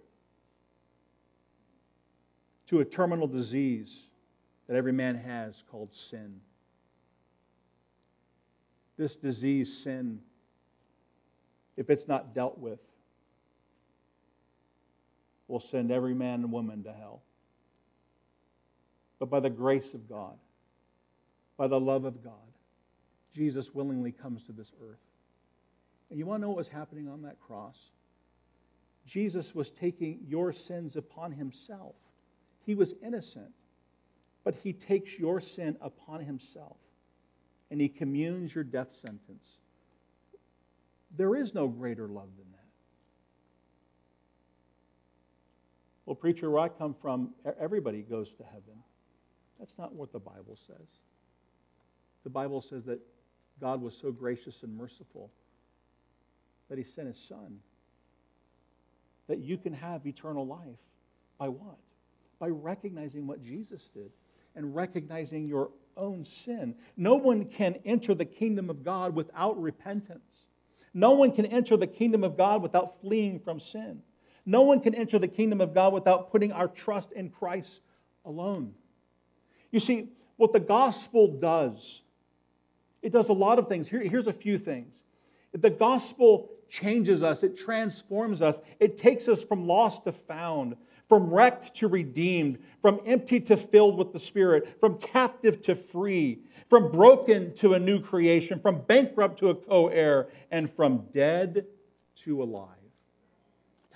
to 2.68 2.80
a 2.80 2.84
terminal 2.84 3.26
disease 3.26 4.06
that 4.68 4.76
every 4.76 4.92
man 4.92 5.16
has 5.16 5.64
called 5.70 5.92
sin. 5.92 6.40
This 8.96 9.16
disease, 9.16 9.82
sin, 9.82 10.20
if 11.76 11.90
it's 11.90 12.06
not 12.06 12.34
dealt 12.34 12.58
with, 12.58 12.78
will 15.50 15.60
send 15.60 15.90
every 15.90 16.14
man 16.14 16.40
and 16.40 16.52
woman 16.52 16.82
to 16.84 16.92
hell. 16.92 17.22
But 19.18 19.28
by 19.28 19.40
the 19.40 19.50
grace 19.50 19.92
of 19.94 20.08
God, 20.08 20.36
by 21.56 21.66
the 21.66 21.78
love 21.78 22.04
of 22.04 22.24
God, 22.24 22.34
Jesus 23.34 23.74
willingly 23.74 24.12
comes 24.12 24.44
to 24.44 24.52
this 24.52 24.72
earth. 24.82 24.98
And 26.08 26.18
you 26.18 26.26
want 26.26 26.40
to 26.40 26.42
know 26.42 26.48
what 26.48 26.56
was 26.56 26.68
happening 26.68 27.08
on 27.08 27.22
that 27.22 27.38
cross? 27.40 27.76
Jesus 29.06 29.54
was 29.54 29.70
taking 29.70 30.20
your 30.26 30.52
sins 30.52 30.96
upon 30.96 31.32
himself. 31.32 31.94
He 32.64 32.74
was 32.74 32.94
innocent, 33.04 33.52
but 34.44 34.54
he 34.54 34.72
takes 34.72 35.18
your 35.18 35.40
sin 35.40 35.76
upon 35.80 36.24
himself 36.24 36.76
and 37.70 37.80
he 37.80 37.88
communes 37.88 38.54
your 38.54 38.64
death 38.64 38.88
sentence. 39.00 39.46
There 41.16 41.36
is 41.36 41.54
no 41.54 41.68
greater 41.68 42.08
love 42.08 42.28
than 42.36 42.46
that. 42.52 42.58
Well, 46.10 46.16
preacher, 46.16 46.50
where 46.50 46.62
I 46.62 46.68
come 46.68 46.96
from, 47.00 47.30
everybody 47.60 48.02
goes 48.02 48.30
to 48.30 48.42
heaven. 48.42 48.82
That's 49.60 49.74
not 49.78 49.94
what 49.94 50.12
the 50.12 50.18
Bible 50.18 50.58
says. 50.66 50.88
The 52.24 52.30
Bible 52.30 52.62
says 52.62 52.82
that 52.86 52.98
God 53.60 53.80
was 53.80 53.94
so 54.02 54.10
gracious 54.10 54.56
and 54.64 54.76
merciful 54.76 55.30
that 56.68 56.78
he 56.78 56.82
sent 56.82 57.06
his 57.06 57.16
son. 57.28 57.60
That 59.28 59.38
you 59.38 59.56
can 59.56 59.72
have 59.72 60.04
eternal 60.04 60.44
life. 60.44 60.80
By 61.38 61.46
what? 61.46 61.78
By 62.40 62.48
recognizing 62.48 63.28
what 63.28 63.44
Jesus 63.44 63.80
did 63.94 64.10
and 64.56 64.74
recognizing 64.74 65.46
your 65.46 65.70
own 65.96 66.24
sin. 66.24 66.74
No 66.96 67.14
one 67.14 67.44
can 67.44 67.76
enter 67.84 68.16
the 68.16 68.24
kingdom 68.24 68.68
of 68.68 68.82
God 68.82 69.14
without 69.14 69.62
repentance. 69.62 70.48
No 70.92 71.12
one 71.12 71.30
can 71.30 71.46
enter 71.46 71.76
the 71.76 71.86
kingdom 71.86 72.24
of 72.24 72.36
God 72.36 72.62
without 72.62 73.00
fleeing 73.00 73.38
from 73.38 73.60
sin. 73.60 74.02
No 74.50 74.62
one 74.62 74.80
can 74.80 74.96
enter 74.96 75.16
the 75.16 75.28
kingdom 75.28 75.60
of 75.60 75.72
God 75.72 75.92
without 75.92 76.32
putting 76.32 76.50
our 76.50 76.66
trust 76.66 77.12
in 77.12 77.30
Christ 77.30 77.78
alone. 78.24 78.74
You 79.70 79.78
see, 79.78 80.08
what 80.38 80.52
the 80.52 80.58
gospel 80.58 81.28
does, 81.28 82.02
it 83.00 83.12
does 83.12 83.28
a 83.28 83.32
lot 83.32 83.60
of 83.60 83.68
things. 83.68 83.86
Here, 83.86 84.00
here's 84.00 84.26
a 84.26 84.32
few 84.32 84.58
things. 84.58 84.92
The 85.52 85.70
gospel 85.70 86.50
changes 86.68 87.22
us, 87.22 87.44
it 87.44 87.56
transforms 87.56 88.42
us, 88.42 88.60
it 88.80 88.98
takes 88.98 89.28
us 89.28 89.40
from 89.40 89.68
lost 89.68 90.02
to 90.02 90.10
found, 90.10 90.74
from 91.08 91.32
wrecked 91.32 91.76
to 91.76 91.86
redeemed, 91.86 92.58
from 92.82 93.00
empty 93.06 93.38
to 93.42 93.56
filled 93.56 93.96
with 93.96 94.12
the 94.12 94.18
Spirit, 94.18 94.80
from 94.80 94.98
captive 94.98 95.62
to 95.62 95.76
free, 95.76 96.40
from 96.68 96.90
broken 96.90 97.54
to 97.54 97.74
a 97.74 97.78
new 97.78 98.00
creation, 98.00 98.58
from 98.58 98.80
bankrupt 98.82 99.38
to 99.38 99.50
a 99.50 99.54
co 99.54 99.86
heir, 99.86 100.26
and 100.50 100.68
from 100.74 101.06
dead 101.12 101.66
to 102.24 102.42
alive. 102.42 102.79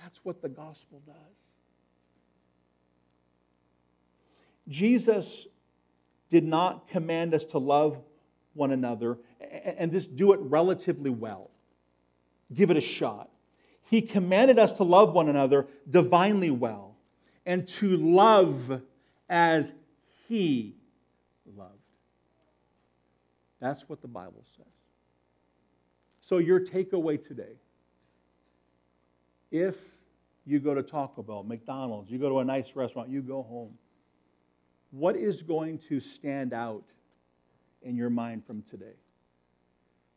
That's 0.05 0.19
what 0.23 0.39
the 0.39 0.49
gospel 0.49 1.01
does. 1.07 1.37
Jesus 4.67 5.47
did 6.29 6.43
not 6.43 6.87
command 6.89 7.33
us 7.33 7.43
to 7.45 7.57
love 7.57 7.97
one 8.53 8.71
another 8.71 9.17
and 9.41 9.91
just 9.91 10.15
do 10.15 10.31
it 10.33 10.39
relatively 10.41 11.09
well. 11.09 11.49
Give 12.53 12.69
it 12.69 12.77
a 12.77 12.81
shot. 12.81 13.31
He 13.89 13.99
commanded 13.99 14.59
us 14.59 14.73
to 14.73 14.83
love 14.83 15.13
one 15.13 15.27
another 15.27 15.65
divinely 15.89 16.51
well 16.51 16.95
and 17.43 17.67
to 17.69 17.97
love 17.97 18.83
as 19.27 19.73
he 20.27 20.75
loved. 21.57 21.71
That's 23.59 23.89
what 23.89 24.03
the 24.03 24.07
Bible 24.07 24.43
says. 24.55 24.65
So, 26.21 26.37
your 26.37 26.59
takeaway 26.59 27.27
today 27.27 27.55
if 29.51 29.75
you 30.45 30.59
go 30.59 30.73
to 30.73 30.83
Taco 30.83 31.23
Bell, 31.23 31.43
McDonald's, 31.43 32.11
you 32.11 32.19
go 32.19 32.29
to 32.29 32.39
a 32.39 32.45
nice 32.45 32.75
restaurant, 32.75 33.09
you 33.09 33.21
go 33.21 33.43
home, 33.43 33.77
what 34.91 35.15
is 35.15 35.41
going 35.41 35.79
to 35.89 35.99
stand 35.99 36.53
out 36.53 36.83
in 37.81 37.95
your 37.95 38.09
mind 38.09 38.45
from 38.45 38.63
today? 38.69 38.95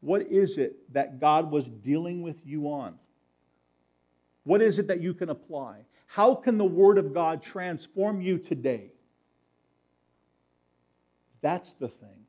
What 0.01 0.23
is 0.29 0.59
it 0.59 0.93
that 0.93 1.19
God 1.19 1.51
was 1.51 1.67
dealing 1.67 2.23
with 2.23 2.37
you 2.45 2.69
on? 2.69 2.95
What 4.45 4.63
is 4.63 4.79
it 4.79 4.87
that 4.89 5.01
you 5.01 5.15
can 5.15 5.31
apply? 5.31 5.79
How 6.07 6.35
can 6.35 6.59
the 6.59 6.65
Word 6.65 6.99
of 6.99 7.13
God 7.13 7.43
transform 7.43 8.21
you 8.21 8.39
today? 8.39 8.93
That's 11.41 11.75
the 11.75 11.89
thing 11.89 12.27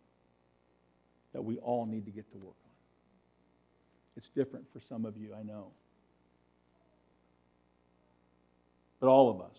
that 1.34 1.42
we 1.42 1.58
all 1.58 1.86
need 1.86 2.06
to 2.06 2.12
get 2.12 2.30
to 2.32 2.38
work 2.38 2.56
on. 2.66 2.72
It's 4.18 4.30
different 4.30 4.66
for 4.74 4.80
some 4.80 5.06
of 5.06 5.16
you, 5.18 5.34
I 5.34 5.44
know. 5.44 5.68
But 9.00 9.08
all 9.08 9.30
of 9.30 9.42
us 9.42 9.58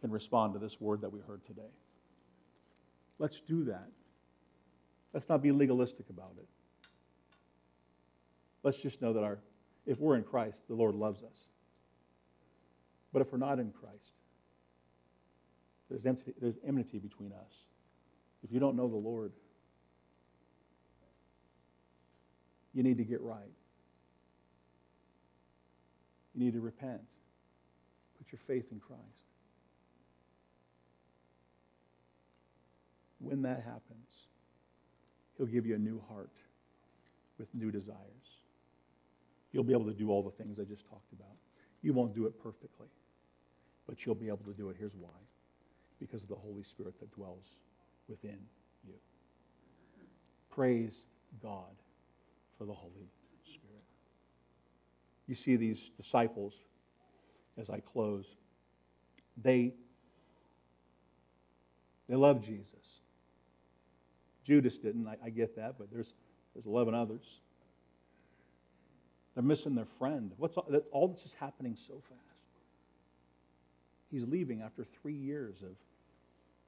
can 0.00 0.10
respond 0.10 0.54
to 0.54 0.58
this 0.58 0.80
word 0.80 1.00
that 1.02 1.12
we 1.12 1.20
heard 1.20 1.44
today. 1.46 1.70
Let's 3.18 3.40
do 3.46 3.64
that. 3.64 3.88
Let's 5.12 5.28
not 5.28 5.42
be 5.42 5.52
legalistic 5.52 6.08
about 6.08 6.32
it. 6.38 6.46
Let's 8.62 8.78
just 8.78 9.02
know 9.02 9.12
that 9.12 9.22
our, 9.22 9.38
if 9.86 9.98
we're 9.98 10.16
in 10.16 10.22
Christ, 10.22 10.60
the 10.68 10.74
Lord 10.74 10.94
loves 10.94 11.22
us. 11.22 11.36
But 13.12 13.22
if 13.22 13.32
we're 13.32 13.38
not 13.38 13.58
in 13.58 13.72
Christ, 13.72 14.12
there's, 15.88 16.06
empty, 16.06 16.32
there's 16.40 16.58
enmity 16.66 16.98
between 16.98 17.32
us. 17.32 17.52
If 18.44 18.52
you 18.52 18.60
don't 18.60 18.76
know 18.76 18.88
the 18.88 18.96
Lord, 18.96 19.32
you 22.72 22.82
need 22.82 22.98
to 22.98 23.04
get 23.04 23.20
right. 23.20 23.52
You 26.34 26.44
need 26.44 26.52
to 26.52 26.60
repent. 26.60 27.00
Your 28.32 28.40
faith 28.46 28.66
in 28.70 28.80
Christ. 28.80 29.02
When 33.18 33.42
that 33.42 33.62
happens, 33.64 34.08
He'll 35.36 35.46
give 35.46 35.66
you 35.66 35.74
a 35.74 35.78
new 35.78 36.00
heart 36.08 36.30
with 37.38 37.48
new 37.54 37.70
desires. 37.70 37.96
You'll 39.52 39.64
be 39.64 39.72
able 39.72 39.86
to 39.86 39.94
do 39.94 40.10
all 40.10 40.22
the 40.22 40.30
things 40.30 40.58
I 40.58 40.64
just 40.64 40.86
talked 40.88 41.12
about. 41.12 41.36
You 41.82 41.92
won't 41.92 42.14
do 42.14 42.26
it 42.26 42.40
perfectly, 42.42 42.88
but 43.88 44.04
you'll 44.04 44.14
be 44.14 44.28
able 44.28 44.44
to 44.44 44.52
do 44.52 44.68
it. 44.68 44.76
Here's 44.78 44.94
why 44.94 45.08
because 45.98 46.22
of 46.22 46.28
the 46.28 46.34
Holy 46.34 46.62
Spirit 46.62 46.98
that 47.00 47.12
dwells 47.14 47.44
within 48.08 48.38
you. 48.86 48.94
Praise 50.50 50.94
God 51.42 51.76
for 52.58 52.64
the 52.64 52.72
Holy 52.72 53.10
Spirit. 53.44 53.84
You 55.26 55.34
see 55.34 55.56
these 55.56 55.90
disciples 55.96 56.54
as 57.58 57.70
I 57.70 57.80
close. 57.80 58.26
They 59.42 59.74
they 62.08 62.16
love 62.16 62.44
Jesus. 62.44 62.74
Judas 64.44 64.78
didn't, 64.78 65.06
I, 65.06 65.16
I 65.26 65.30
get 65.30 65.54
that, 65.56 65.76
but 65.78 65.92
there's 65.92 66.12
there's 66.54 66.66
11 66.66 66.94
others. 66.94 67.22
They're 69.34 69.44
missing 69.44 69.74
their 69.74 69.86
friend. 69.98 70.32
What's 70.36 70.56
all, 70.56 70.68
all 70.90 71.08
this 71.08 71.24
is 71.24 71.32
happening 71.38 71.76
so 71.86 71.94
fast. 72.08 72.20
He's 74.10 74.26
leaving 74.26 74.60
after 74.60 74.84
three 75.00 75.14
years 75.14 75.62
of 75.62 75.76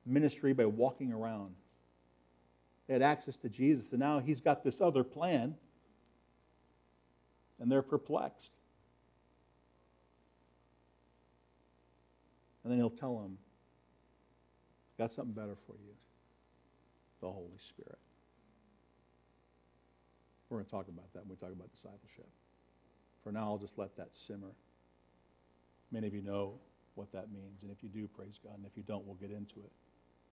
ministry 0.06 0.52
by 0.52 0.66
walking 0.66 1.12
around. 1.12 1.54
They 2.86 2.94
had 2.94 3.02
access 3.02 3.36
to 3.38 3.48
Jesus, 3.48 3.90
and 3.90 4.00
now 4.00 4.20
he's 4.20 4.40
got 4.40 4.62
this 4.62 4.80
other 4.80 5.02
plan, 5.02 5.54
and 7.60 7.70
they're 7.70 7.82
perplexed. 7.82 8.50
And 12.62 12.72
then 12.72 12.78
he'll 12.78 12.90
tell 12.90 13.18
them, 13.18 13.38
Got 14.98 15.10
something 15.10 15.32
better 15.34 15.56
for 15.66 15.72
you 15.72 15.94
the 17.20 17.30
Holy 17.30 17.58
Spirit. 17.68 17.98
We're 20.50 20.58
going 20.58 20.66
to 20.66 20.70
talk 20.70 20.88
about 20.88 21.10
that 21.14 21.20
when 21.20 21.30
we 21.30 21.36
talk 21.36 21.52
about 21.52 21.72
discipleship. 21.72 22.28
For 23.22 23.32
now, 23.32 23.44
I'll 23.44 23.58
just 23.58 23.78
let 23.78 23.96
that 23.96 24.10
simmer. 24.26 24.52
Many 25.90 26.08
of 26.08 26.14
you 26.14 26.20
know 26.20 26.54
what 26.94 27.10
that 27.12 27.32
means, 27.32 27.62
and 27.62 27.70
if 27.70 27.82
you 27.82 27.88
do, 27.88 28.06
praise 28.08 28.38
God, 28.42 28.58
and 28.58 28.66
if 28.66 28.76
you 28.76 28.82
don't, 28.82 29.06
we'll 29.06 29.16
get 29.16 29.30
into 29.30 29.60
it. 29.60 29.72